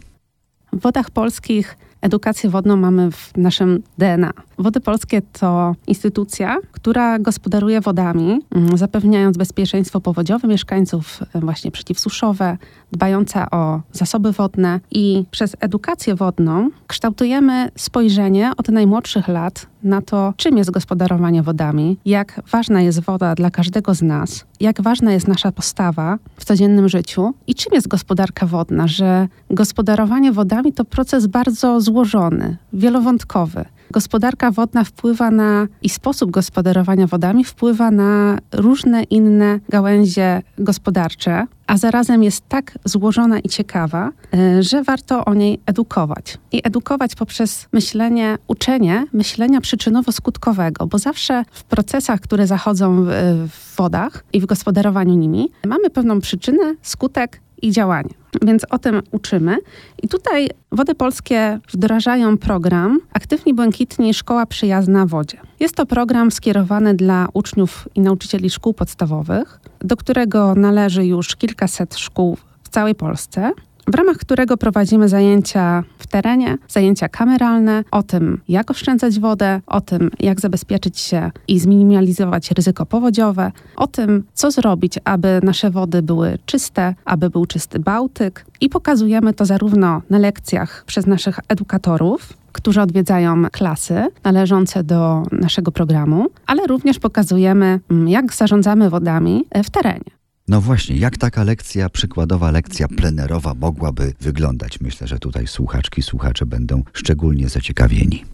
W 0.74 0.82
wodach 0.82 1.12
polskich 1.12 1.78
edukację 2.02 2.50
wodną 2.50 2.76
mamy 2.76 3.12
w 3.12 3.38
naszym 3.38 3.84
DNA. 3.98 4.34
Wody 4.58 4.80
Polskie 4.80 5.22
to 5.22 5.76
instytucja, 5.88 6.58
która 6.72 7.20
gospodaruje 7.20 7.82
wodami, 7.82 8.40
mm, 8.56 8.78
zapewniając 8.78 9.38
bezpieczeństwo 9.38 10.02
powodziowe 10.02 10.48
mieszkańców, 10.48 11.20
e, 11.34 11.40
właśnie 11.40 11.72
przeciwsuszowe, 11.72 12.58
dbająca 12.92 13.50
o 13.50 13.82
zasoby 13.92 14.32
wodne 14.32 14.80
i 14.92 15.24
przez 15.32 15.56
edukację 15.60 16.16
wodną 16.16 16.70
kształtujemy 16.88 17.70
spojrzenie 17.76 18.52
od 18.58 18.70
najmłodszych 18.70 19.28
lat 19.28 19.68
na 19.84 20.02
to, 20.02 20.34
czym 20.38 20.58
jest 20.58 20.72
gospodarowanie 20.72 21.44
wodami, 21.44 21.98
jak 22.06 22.42
ważna 22.52 22.82
jest 22.82 23.00
woda 23.00 23.36
dla 23.36 23.52
każdego 23.52 23.94
z 23.94 24.02
nas, 24.02 24.46
jak 24.60 24.82
ważna 24.82 25.12
jest 25.12 25.28
nasza 25.28 25.52
postawa 25.52 26.18
w 26.36 26.46
codziennym 26.46 26.90
życiu 26.90 27.34
i 27.48 27.56
czym 27.56 27.74
jest 27.74 27.88
gospodarka 27.88 28.46
wodna, 28.46 28.88
że 28.88 29.28
gospodarowanie 29.50 30.32
wodami 30.32 30.74
to 30.74 30.86
proces 30.86 31.28
bardzo 31.28 31.82
złożony, 31.82 32.58
wielowątkowy. 32.74 33.66
Gospodarka 33.92 34.52
wodna 34.52 34.84
wpływa 34.84 35.32
na 35.32 35.68
i 35.82 35.90
sposób 35.90 36.32
gospodarowania 36.32 37.08
wodami 37.08 37.44
wpływa 37.44 37.92
na 37.92 38.38
różne 38.52 39.04
inne 39.04 39.60
gałęzie 39.70 40.42
gospodarcze, 40.58 41.48
a 41.68 41.78
zarazem 41.78 42.24
jest 42.24 42.50
tak 42.50 42.80
złożona 42.86 43.40
i 43.40 43.50
ciekawa, 43.50 44.12
e, 44.34 44.64
że 44.64 44.84
warto 44.84 45.26
o 45.26 45.34
niej 45.34 45.60
edukować. 45.66 46.38
I 46.52 46.62
edukować 46.64 47.16
poprzez 47.16 47.68
myślenie, 47.74 48.38
uczenie 48.48 49.06
myślenia 49.14 49.60
przyczynowo-skutkowego, 49.60 50.88
bo 50.88 50.98
zawsze 50.98 51.44
w 51.52 51.64
procesach, 51.64 52.20
które 52.20 52.48
zachodzą 52.48 53.04
w, 53.04 53.08
w 53.50 53.76
wodach 53.76 54.24
i 54.34 54.42
w 54.42 54.46
gospodarowaniu 54.46 55.14
nimi, 55.14 55.52
mamy 55.66 55.90
pewną 55.90 56.20
przyczynę, 56.22 56.76
skutek 56.82 57.42
i 57.62 57.72
działanie. 57.72 58.10
Więc 58.42 58.66
o 58.70 58.80
tym 58.80 59.02
uczymy. 59.12 59.58
I 60.04 60.08
tutaj 60.08 60.50
Wody 60.72 60.96
Polskie 60.96 61.60
wdrażają 61.72 62.38
program 62.38 63.00
Aktywni 63.14 63.54
Błękitni 63.54 64.14
Szkoła 64.14 64.46
Przyjazna 64.46 65.06
Wodzie. 65.06 65.38
Jest 65.60 65.76
to 65.76 65.86
program 65.86 66.32
skierowany 66.32 66.94
dla 66.94 67.28
uczniów 67.34 67.88
i 67.96 68.02
nauczycieli 68.02 68.50
szkół 68.50 68.74
podstawowych, 68.74 69.60
do 69.80 69.98
którego 69.98 70.56
należy 70.56 71.06
już 71.06 71.36
kilkaset 71.36 71.98
szkół 71.98 72.38
w 72.64 72.70
całej 72.70 72.96
Polsce 72.96 73.52
w 73.90 73.96
ramach 73.96 74.18
którego 74.18 74.58
prowadzimy 74.58 75.10
zajęcia 75.10 75.84
w 75.98 76.08
terenie, 76.08 76.58
zajęcia 76.68 77.10
kameralne 77.10 77.84
o 77.92 78.04
tym, 78.04 78.42
jak 78.48 78.72
oszczędzać 78.72 79.20
wodę, 79.20 79.62
o 79.68 79.82
tym, 79.82 80.12
jak 80.20 80.42
zabezpieczyć 80.42 81.00
się 81.00 81.32
i 81.48 81.60
zminimalizować 81.60 82.52
ryzyko 82.52 82.86
powodziowe, 82.86 83.52
o 83.76 83.88
tym, 83.88 84.24
co 84.34 84.52
zrobić, 84.52 85.00
aby 85.04 85.40
nasze 85.44 85.72
wody 85.72 86.02
były 86.02 86.38
czyste, 86.46 86.96
aby 87.06 87.30
był 87.30 87.46
czysty 87.46 87.80
Bałtyk. 87.80 88.46
I 88.62 88.70
pokazujemy 88.70 89.34
to 89.34 89.46
zarówno 89.46 90.02
na 90.10 90.18
lekcjach 90.18 90.84
przez 90.88 91.08
naszych 91.08 91.40
edukatorów, 91.48 92.34
którzy 92.52 92.82
odwiedzają 92.82 93.44
klasy 93.52 94.08
należące 94.24 94.84
do 94.84 95.24
naszego 95.32 95.72
programu, 95.72 96.28
ale 96.48 96.68
również 96.68 97.00
pokazujemy, 97.00 97.80
mm, 97.92 98.10
jak 98.10 98.34
zarządzamy 98.34 98.90
wodami 98.90 99.46
w 99.64 99.70
terenie. 99.70 100.19
No 100.50 100.62
właśnie, 100.62 100.96
jak 100.96 101.18
taka 101.18 101.44
lekcja, 101.44 101.90
przykładowa 101.90 102.52
lekcja 102.52 102.88
plenerowa 102.88 103.54
mogłaby 103.54 104.14
wyglądać? 104.22 104.82
Myślę, 104.82 105.08
że 105.08 105.20
tutaj 105.20 105.48
słuchaczki, 105.48 106.02
słuchacze 106.02 106.46
będą 106.46 106.84
szczególnie 106.94 107.50
zaciekawieni. 107.50 108.26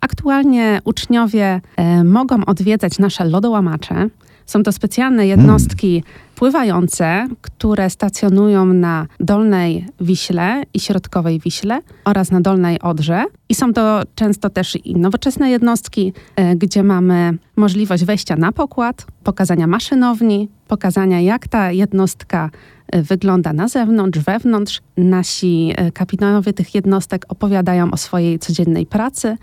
Aktualnie 0.00 0.80
uczniowie 0.84 1.60
e, 1.76 2.04
mogą 2.04 2.44
odwiedzać 2.44 2.98
nasze 2.98 3.24
lodołamacze. 3.24 4.08
Są 4.46 4.62
to 4.62 4.72
specjalne 4.72 5.26
jednostki 5.26 5.92
mm. 5.96 6.02
pływające, 6.36 7.28
które 7.42 7.90
stacjonują 7.90 8.64
na 8.64 9.06
Dolnej 9.20 9.86
Wiśle 10.00 10.62
i 10.74 10.80
Środkowej 10.80 11.40
Wiśle 11.40 11.80
oraz 12.04 12.30
na 12.30 12.40
Dolnej 12.40 12.80
Odrze. 12.80 13.24
I 13.48 13.54
są 13.54 13.72
to 13.72 14.02
często 14.14 14.50
też 14.50 14.76
i 14.84 14.96
nowoczesne 14.96 15.50
jednostki, 15.50 16.12
e, 16.36 16.56
gdzie 16.56 16.82
mamy 16.82 17.38
możliwość 17.56 18.04
wejścia 18.04 18.36
na 18.36 18.52
pokład, 18.52 19.06
pokazania 19.24 19.66
maszynowni, 19.66 20.48
pokazania 20.68 21.20
jak 21.20 21.48
ta 21.48 21.72
jednostka 21.72 22.50
e, 22.92 23.02
wygląda 23.02 23.52
na 23.52 23.68
zewnątrz, 23.68 24.18
wewnątrz. 24.18 24.80
Nasi 24.96 25.72
e, 25.76 25.92
kapitanowie 25.92 26.52
tych 26.52 26.74
jednostek 26.74 27.24
opowiadają 27.28 27.90
o 27.90 27.96
swojej 27.96 28.38
codziennej 28.38 28.86
pracy, 28.86 29.36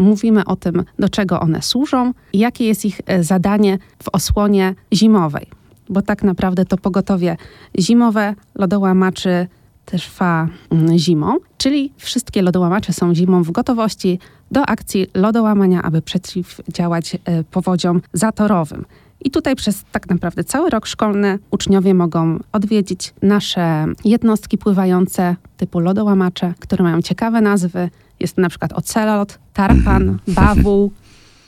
mówimy 0.00 0.44
o 0.44 0.56
tym, 0.56 0.84
do 0.98 1.08
czego 1.08 1.40
one 1.40 1.62
służą 1.62 2.12
i 2.32 2.38
jakie 2.38 2.66
jest 2.66 2.84
ich 2.84 3.00
e, 3.06 3.24
zadanie 3.24 3.78
w 4.02 4.08
osłonie 4.12 4.74
zimowej. 4.92 5.46
Bo 5.88 6.02
tak 6.02 6.22
naprawdę 6.22 6.64
to 6.64 6.76
pogotowie 6.76 7.36
zimowe 7.78 8.34
lodołamaczy 8.54 9.46
trwa 9.84 10.48
mm, 10.70 10.98
zimą, 10.98 11.36
czyli 11.58 11.92
wszystkie 11.96 12.42
lodołamacze 12.42 12.92
są 12.92 13.14
zimą 13.14 13.42
w 13.42 13.50
gotowości 13.50 14.18
do 14.50 14.66
akcji 14.66 15.06
lodołamania, 15.14 15.82
aby 15.82 16.02
przeciwdziałać 16.02 17.14
e, 17.14 17.44
powodziom 17.44 18.00
zatorowym. 18.12 18.84
I 19.24 19.30
tutaj 19.30 19.56
przez 19.56 19.84
tak 19.92 20.08
naprawdę 20.08 20.44
cały 20.44 20.70
rok 20.70 20.86
szkolny 20.86 21.38
uczniowie 21.50 21.94
mogą 21.94 22.38
odwiedzić 22.52 23.14
nasze 23.22 23.86
jednostki 24.04 24.58
pływające 24.58 25.36
typu 25.56 25.80
lodołamacze, 25.80 26.54
które 26.58 26.82
mają 26.84 27.02
ciekawe 27.02 27.40
nazwy, 27.40 27.90
jest 28.20 28.36
to 28.36 28.42
na 28.42 28.48
przykład 28.48 28.72
ocelot, 28.72 29.38
tarpan, 29.52 30.18
bawuł. 30.28 30.92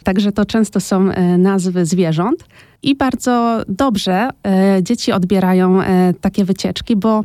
Także 0.05 0.33
to 0.33 0.45
często 0.45 0.81
są 0.81 1.11
e, 1.11 1.39
nazwy 1.39 1.87
zwierząt. 1.87 2.45
I 2.83 2.95
bardzo 2.95 3.63
dobrze 3.69 4.29
e, 4.47 4.83
dzieci 4.83 5.13
odbierają 5.13 5.83
e, 5.83 6.15
takie 6.21 6.45
wycieczki, 6.45 6.97
bo 6.97 7.25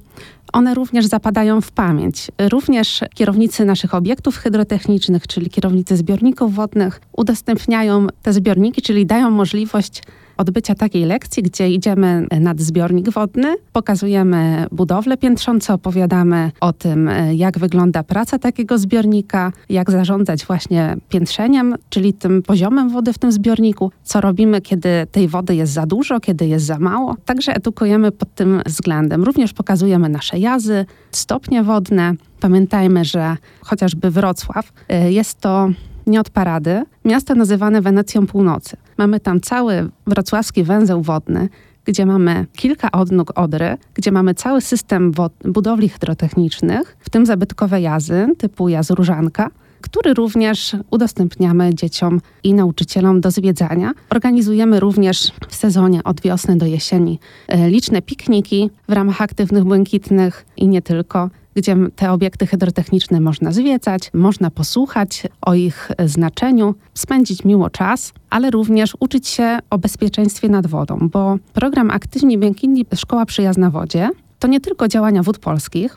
one 0.53 0.73
również 0.73 1.05
zapadają 1.05 1.61
w 1.61 1.71
pamięć. 1.71 2.31
Również 2.49 3.03
kierownicy 3.13 3.65
naszych 3.65 3.93
obiektów 3.93 4.37
hydrotechnicznych, 4.37 5.27
czyli 5.27 5.49
kierownicy 5.49 5.97
zbiorników 5.97 6.55
wodnych, 6.55 7.01
udostępniają 7.11 8.07
te 8.21 8.33
zbiorniki, 8.33 8.81
czyli 8.81 9.05
dają 9.05 9.29
możliwość 9.29 10.01
odbycia 10.37 10.75
takiej 10.75 11.05
lekcji, 11.05 11.43
gdzie 11.43 11.69
idziemy 11.69 12.27
nad 12.39 12.59
zbiornik 12.59 13.09
wodny, 13.09 13.55
pokazujemy 13.73 14.65
budowlę 14.71 15.17
piętrzącą, 15.17 15.73
opowiadamy 15.73 16.51
o 16.61 16.73
tym, 16.73 17.09
jak 17.33 17.59
wygląda 17.59 18.03
praca 18.03 18.39
takiego 18.39 18.77
zbiornika, 18.77 19.51
jak 19.69 19.91
zarządzać 19.91 20.45
właśnie 20.45 20.97
piętrzeniem, 21.09 21.75
czyli 21.89 22.13
tym 22.13 22.43
poziomem 22.43 22.89
wody 22.89 23.13
w 23.13 23.17
tym 23.17 23.31
zbiorniku, 23.31 23.91
co 24.03 24.21
robimy, 24.21 24.61
kiedy 24.61 24.89
tej 25.11 25.27
wody 25.27 25.55
jest 25.55 25.73
za 25.73 25.85
dużo, 25.85 26.19
kiedy 26.19 26.47
jest 26.47 26.65
za 26.65 26.79
mało. 26.79 27.15
Także 27.25 27.55
edukujemy 27.55 28.11
pod 28.11 28.35
tym 28.35 28.61
względem. 28.65 29.23
Również 29.23 29.53
pokazujemy 29.53 30.09
nasze 30.09 30.39
jazy, 30.39 30.85
stopnie 31.11 31.63
wodne. 31.63 32.13
Pamiętajmy, 32.39 33.05
że 33.05 33.37
chociażby 33.61 34.11
Wrocław 34.11 34.71
y, 34.91 35.11
jest 35.11 35.39
to 35.39 35.69
nie 36.07 36.19
od 36.19 36.29
parady, 36.29 36.83
miasto 37.05 37.35
nazywane 37.35 37.81
Wenecją 37.81 38.27
Północy. 38.27 38.77
Mamy 38.97 39.19
tam 39.19 39.41
cały 39.41 39.89
wrocławski 40.07 40.63
węzeł 40.63 41.01
wodny, 41.01 41.49
gdzie 41.85 42.05
mamy 42.05 42.45
kilka 42.55 42.91
odnóg 42.91 43.31
Odry, 43.35 43.77
gdzie 43.93 44.11
mamy 44.11 44.33
cały 44.33 44.61
system 44.61 45.11
budowli 45.45 45.89
hydrotechnicznych, 45.89 46.97
w 46.99 47.09
tym 47.09 47.25
zabytkowe 47.25 47.81
jazy 47.81 48.27
typu 48.37 48.69
jaz 48.69 48.89
Różanka, 48.89 49.49
który 49.81 50.13
również 50.13 50.75
udostępniamy 50.91 51.75
dzieciom 51.75 52.21
i 52.43 52.53
nauczycielom 52.53 53.21
do 53.21 53.31
zwiedzania. 53.31 53.91
Organizujemy 54.09 54.79
również 54.79 55.31
w 55.49 55.55
sezonie 55.55 56.03
od 56.03 56.21
wiosny 56.21 56.57
do 56.57 56.65
jesieni 56.65 57.19
e, 57.47 57.69
liczne 57.69 58.01
pikniki 58.01 58.69
w 58.89 58.91
ramach 58.93 59.21
aktywnych 59.21 59.63
błękitnych 59.63 60.45
i 60.57 60.67
nie 60.67 60.81
tylko 60.81 61.29
gdzie 61.57 61.75
te 61.95 62.11
obiekty 62.11 62.47
hydrotechniczne 62.47 63.19
można 63.19 63.51
zwiedzać, 63.51 64.11
można 64.13 64.51
posłuchać 64.51 65.27
o 65.41 65.53
ich 65.53 65.91
znaczeniu, 66.05 66.75
spędzić 66.93 67.43
miło 67.43 67.69
czas, 67.69 68.13
ale 68.29 68.51
również 68.51 68.97
uczyć 68.99 69.27
się 69.27 69.59
o 69.69 69.77
bezpieczeństwie 69.77 70.49
nad 70.49 70.67
wodą, 70.67 71.09
bo 71.11 71.37
program 71.53 71.91
Aktywni 71.91 72.37
Błękitni 72.37 72.85
Szkoła 72.95 73.25
Przyjazna 73.25 73.69
Wodzie 73.69 74.09
to 74.39 74.47
nie 74.47 74.59
tylko 74.59 74.87
działania 74.87 75.23
wód 75.23 75.39
polskich 75.39 75.95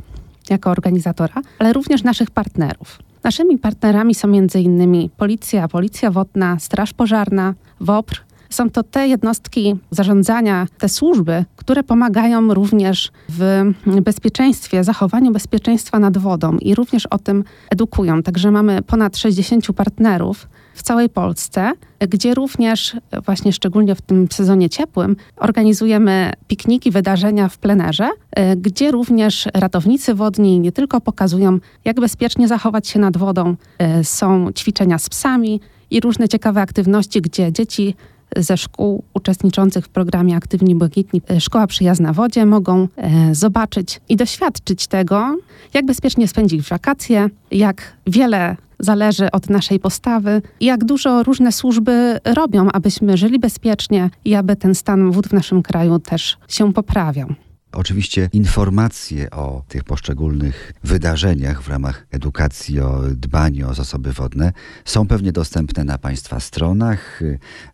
jako 0.50 0.70
organizatora, 0.70 1.42
ale 1.58 1.72
również 1.72 2.02
naszych 2.02 2.30
partnerów. 2.30 2.98
Naszymi 3.24 3.58
partnerami 3.58 4.14
są 4.14 4.28
m.in. 4.28 5.08
Policja, 5.16 5.68
Policja 5.68 6.10
Wodna, 6.10 6.58
Straż 6.58 6.92
Pożarna, 6.92 7.54
WOPR, 7.80 8.20
są 8.50 8.70
to 8.70 8.82
te 8.82 9.08
jednostki 9.08 9.76
zarządzania, 9.90 10.66
te 10.78 10.88
służby, 10.88 11.44
które 11.56 11.82
pomagają 11.82 12.54
również 12.54 13.10
w 13.28 13.72
bezpieczeństwie, 13.86 14.84
zachowaniu 14.84 15.32
bezpieczeństwa 15.32 15.98
nad 15.98 16.18
wodą 16.18 16.56
i 16.56 16.74
również 16.74 17.06
o 17.06 17.18
tym 17.18 17.44
edukują. 17.70 18.22
Także 18.22 18.50
mamy 18.50 18.82
ponad 18.82 19.16
60 19.16 19.72
partnerów 19.72 20.48
w 20.74 20.82
całej 20.82 21.08
Polsce, 21.08 21.72
gdzie 22.08 22.34
również 22.34 22.96
właśnie 23.24 23.52
szczególnie 23.52 23.94
w 23.94 24.02
tym 24.02 24.28
sezonie 24.32 24.68
ciepłym 24.68 25.16
organizujemy 25.36 26.32
pikniki, 26.46 26.90
wydarzenia 26.90 27.48
w 27.48 27.58
plenerze, 27.58 28.08
gdzie 28.56 28.90
również 28.90 29.48
ratownicy 29.54 30.14
wodni 30.14 30.60
nie 30.60 30.72
tylko 30.72 31.00
pokazują, 31.00 31.58
jak 31.84 32.00
bezpiecznie 32.00 32.48
zachować 32.48 32.88
się 32.88 32.98
nad 32.98 33.16
wodą, 33.16 33.56
są 34.02 34.52
ćwiczenia 34.52 34.98
z 34.98 35.08
psami 35.08 35.60
i 35.90 36.00
różne 36.00 36.28
ciekawe 36.28 36.60
aktywności, 36.60 37.22
gdzie 37.22 37.52
dzieci 37.52 37.94
ze 38.36 38.56
szkół 38.56 39.04
uczestniczących 39.14 39.84
w 39.84 39.88
programie 39.88 40.36
Aktywni 40.36 40.74
Błękitni 40.74 41.22
Szkoła 41.38 41.66
Przyjazna 41.66 42.12
Wodzie 42.12 42.46
mogą 42.46 42.88
e, 42.96 43.34
zobaczyć 43.34 44.00
i 44.08 44.16
doświadczyć 44.16 44.86
tego, 44.86 45.36
jak 45.74 45.86
bezpiecznie 45.86 46.28
spędzić 46.28 46.68
wakacje, 46.68 47.28
jak 47.50 47.96
wiele 48.06 48.56
zależy 48.78 49.30
od 49.30 49.50
naszej 49.50 49.80
postawy 49.80 50.42
i 50.60 50.64
jak 50.66 50.84
dużo 50.84 51.22
różne 51.22 51.52
służby 51.52 52.18
robią, 52.24 52.68
abyśmy 52.72 53.16
żyli 53.16 53.38
bezpiecznie 53.38 54.10
i 54.24 54.34
aby 54.34 54.56
ten 54.56 54.74
stan 54.74 55.10
wód 55.10 55.28
w 55.28 55.32
naszym 55.32 55.62
kraju 55.62 55.98
też 55.98 56.36
się 56.48 56.72
poprawiał. 56.72 57.28
Oczywiście 57.72 58.28
informacje 58.32 59.30
o 59.30 59.62
tych 59.68 59.84
poszczególnych 59.84 60.72
wydarzeniach 60.84 61.62
w 61.62 61.68
ramach 61.68 62.06
edukacji 62.10 62.80
o 62.80 63.02
dbaniu 63.10 63.68
o 63.68 63.74
zasoby 63.74 64.12
wodne 64.12 64.52
są 64.84 65.06
pewnie 65.06 65.32
dostępne 65.32 65.84
na 65.84 65.98
Państwa 65.98 66.40
stronach, 66.40 67.20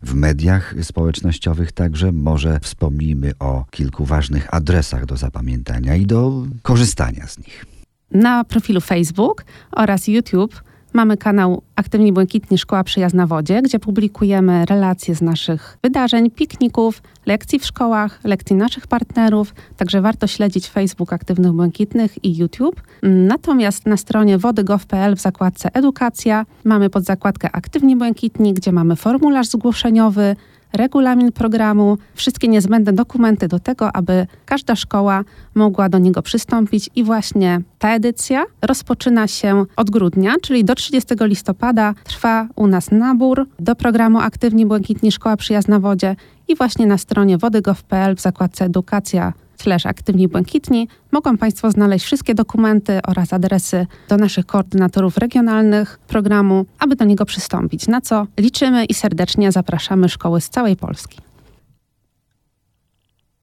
w 0.01 0.13
mediach 0.13 0.75
społecznościowych 0.81 1.71
także. 1.71 2.11
Może 2.11 2.59
wspomnijmy 2.59 3.31
o 3.39 3.65
kilku 3.71 4.05
ważnych 4.05 4.53
adresach 4.53 5.05
do 5.05 5.17
zapamiętania 5.17 5.95
i 5.95 6.05
do 6.05 6.45
korzystania 6.61 7.27
z 7.27 7.37
nich. 7.37 7.65
Na 8.11 8.43
profilu 8.43 8.81
Facebook 8.81 9.45
oraz 9.71 10.07
YouTube 10.07 10.66
Mamy 10.97 11.17
kanał 11.17 11.61
Aktywni 11.75 12.13
Błękitni 12.13 12.57
Szkoła 12.57 12.83
Przyjazna 12.83 13.27
Wodzie, 13.27 13.61
gdzie 13.61 13.79
publikujemy 13.79 14.65
relacje 14.65 15.15
z 15.15 15.21
naszych 15.21 15.77
wydarzeń, 15.83 16.31
pikników, 16.31 17.01
lekcji 17.25 17.59
w 17.59 17.65
szkołach, 17.65 18.19
lekcji 18.23 18.55
naszych 18.55 18.87
partnerów. 18.87 19.55
Także 19.77 20.01
warto 20.01 20.27
śledzić 20.27 20.69
Facebook 20.69 21.13
Aktywnych 21.13 21.51
Błękitnych 21.51 22.25
i 22.25 22.37
YouTube. 22.37 22.81
Natomiast 23.03 23.85
na 23.85 23.97
stronie 23.97 24.37
wody.gov.pl 24.37 25.15
w 25.15 25.21
zakładce 25.21 25.69
Edukacja 25.73 26.45
mamy 26.63 26.89
pod 26.89 27.03
zakładkę 27.03 27.49
Aktywni 27.51 27.95
Błękitni, 27.95 28.53
gdzie 28.53 28.71
mamy 28.71 28.95
formularz 28.95 29.47
zgłoszeniowy, 29.47 30.35
regulamin 30.73 31.31
programu, 31.31 31.97
wszystkie 32.15 32.47
niezbędne 32.47 32.93
dokumenty 32.93 33.47
do 33.47 33.59
tego, 33.59 33.95
aby 33.95 34.27
każda 34.45 34.75
szkoła 34.75 35.23
mogła 35.55 35.89
do 35.89 35.97
niego 35.97 36.21
przystąpić. 36.21 36.89
I 36.95 37.03
właśnie 37.03 37.61
ta 37.79 37.89
edycja 37.95 38.45
rozpoczyna 38.61 39.27
się 39.27 39.65
od 39.75 39.89
grudnia, 39.89 40.33
czyli 40.41 40.63
do 40.63 40.75
30 40.75 41.15
listopada 41.21 41.93
trwa 42.03 42.47
u 42.55 42.67
nas 42.67 42.91
nabór. 42.91 43.47
Do 43.59 43.75
programu 43.75 44.19
Aktywni 44.19 44.65
Błękitni 44.65 45.11
Szkoła 45.11 45.37
Przyjazna 45.37 45.79
Wodzie 45.79 46.15
i 46.47 46.55
właśnie 46.55 46.85
na 46.85 46.97
stronie 46.97 47.37
wody.gov.pl 47.37 48.15
w 48.15 48.21
zakładce 48.21 48.65
Edukacja 48.65 49.33
slash 49.61 49.85
aktywni 49.85 50.27
błękitni 50.27 50.87
mogą 51.11 51.37
Państwo 51.37 51.71
znaleźć 51.71 52.05
wszystkie 52.05 52.35
dokumenty 52.35 52.99
oraz 53.07 53.33
adresy 53.33 53.87
do 54.09 54.17
naszych 54.17 54.45
koordynatorów 54.45 55.17
regionalnych 55.17 55.99
programu, 56.07 56.65
aby 56.79 56.95
do 56.95 57.05
niego 57.05 57.25
przystąpić, 57.25 57.87
na 57.87 58.01
co 58.01 58.27
liczymy 58.39 58.85
i 58.85 58.93
serdecznie 58.93 59.51
zapraszamy 59.51 60.09
szkoły 60.09 60.41
z 60.41 60.49
całej 60.49 60.75
Polski. 60.75 61.26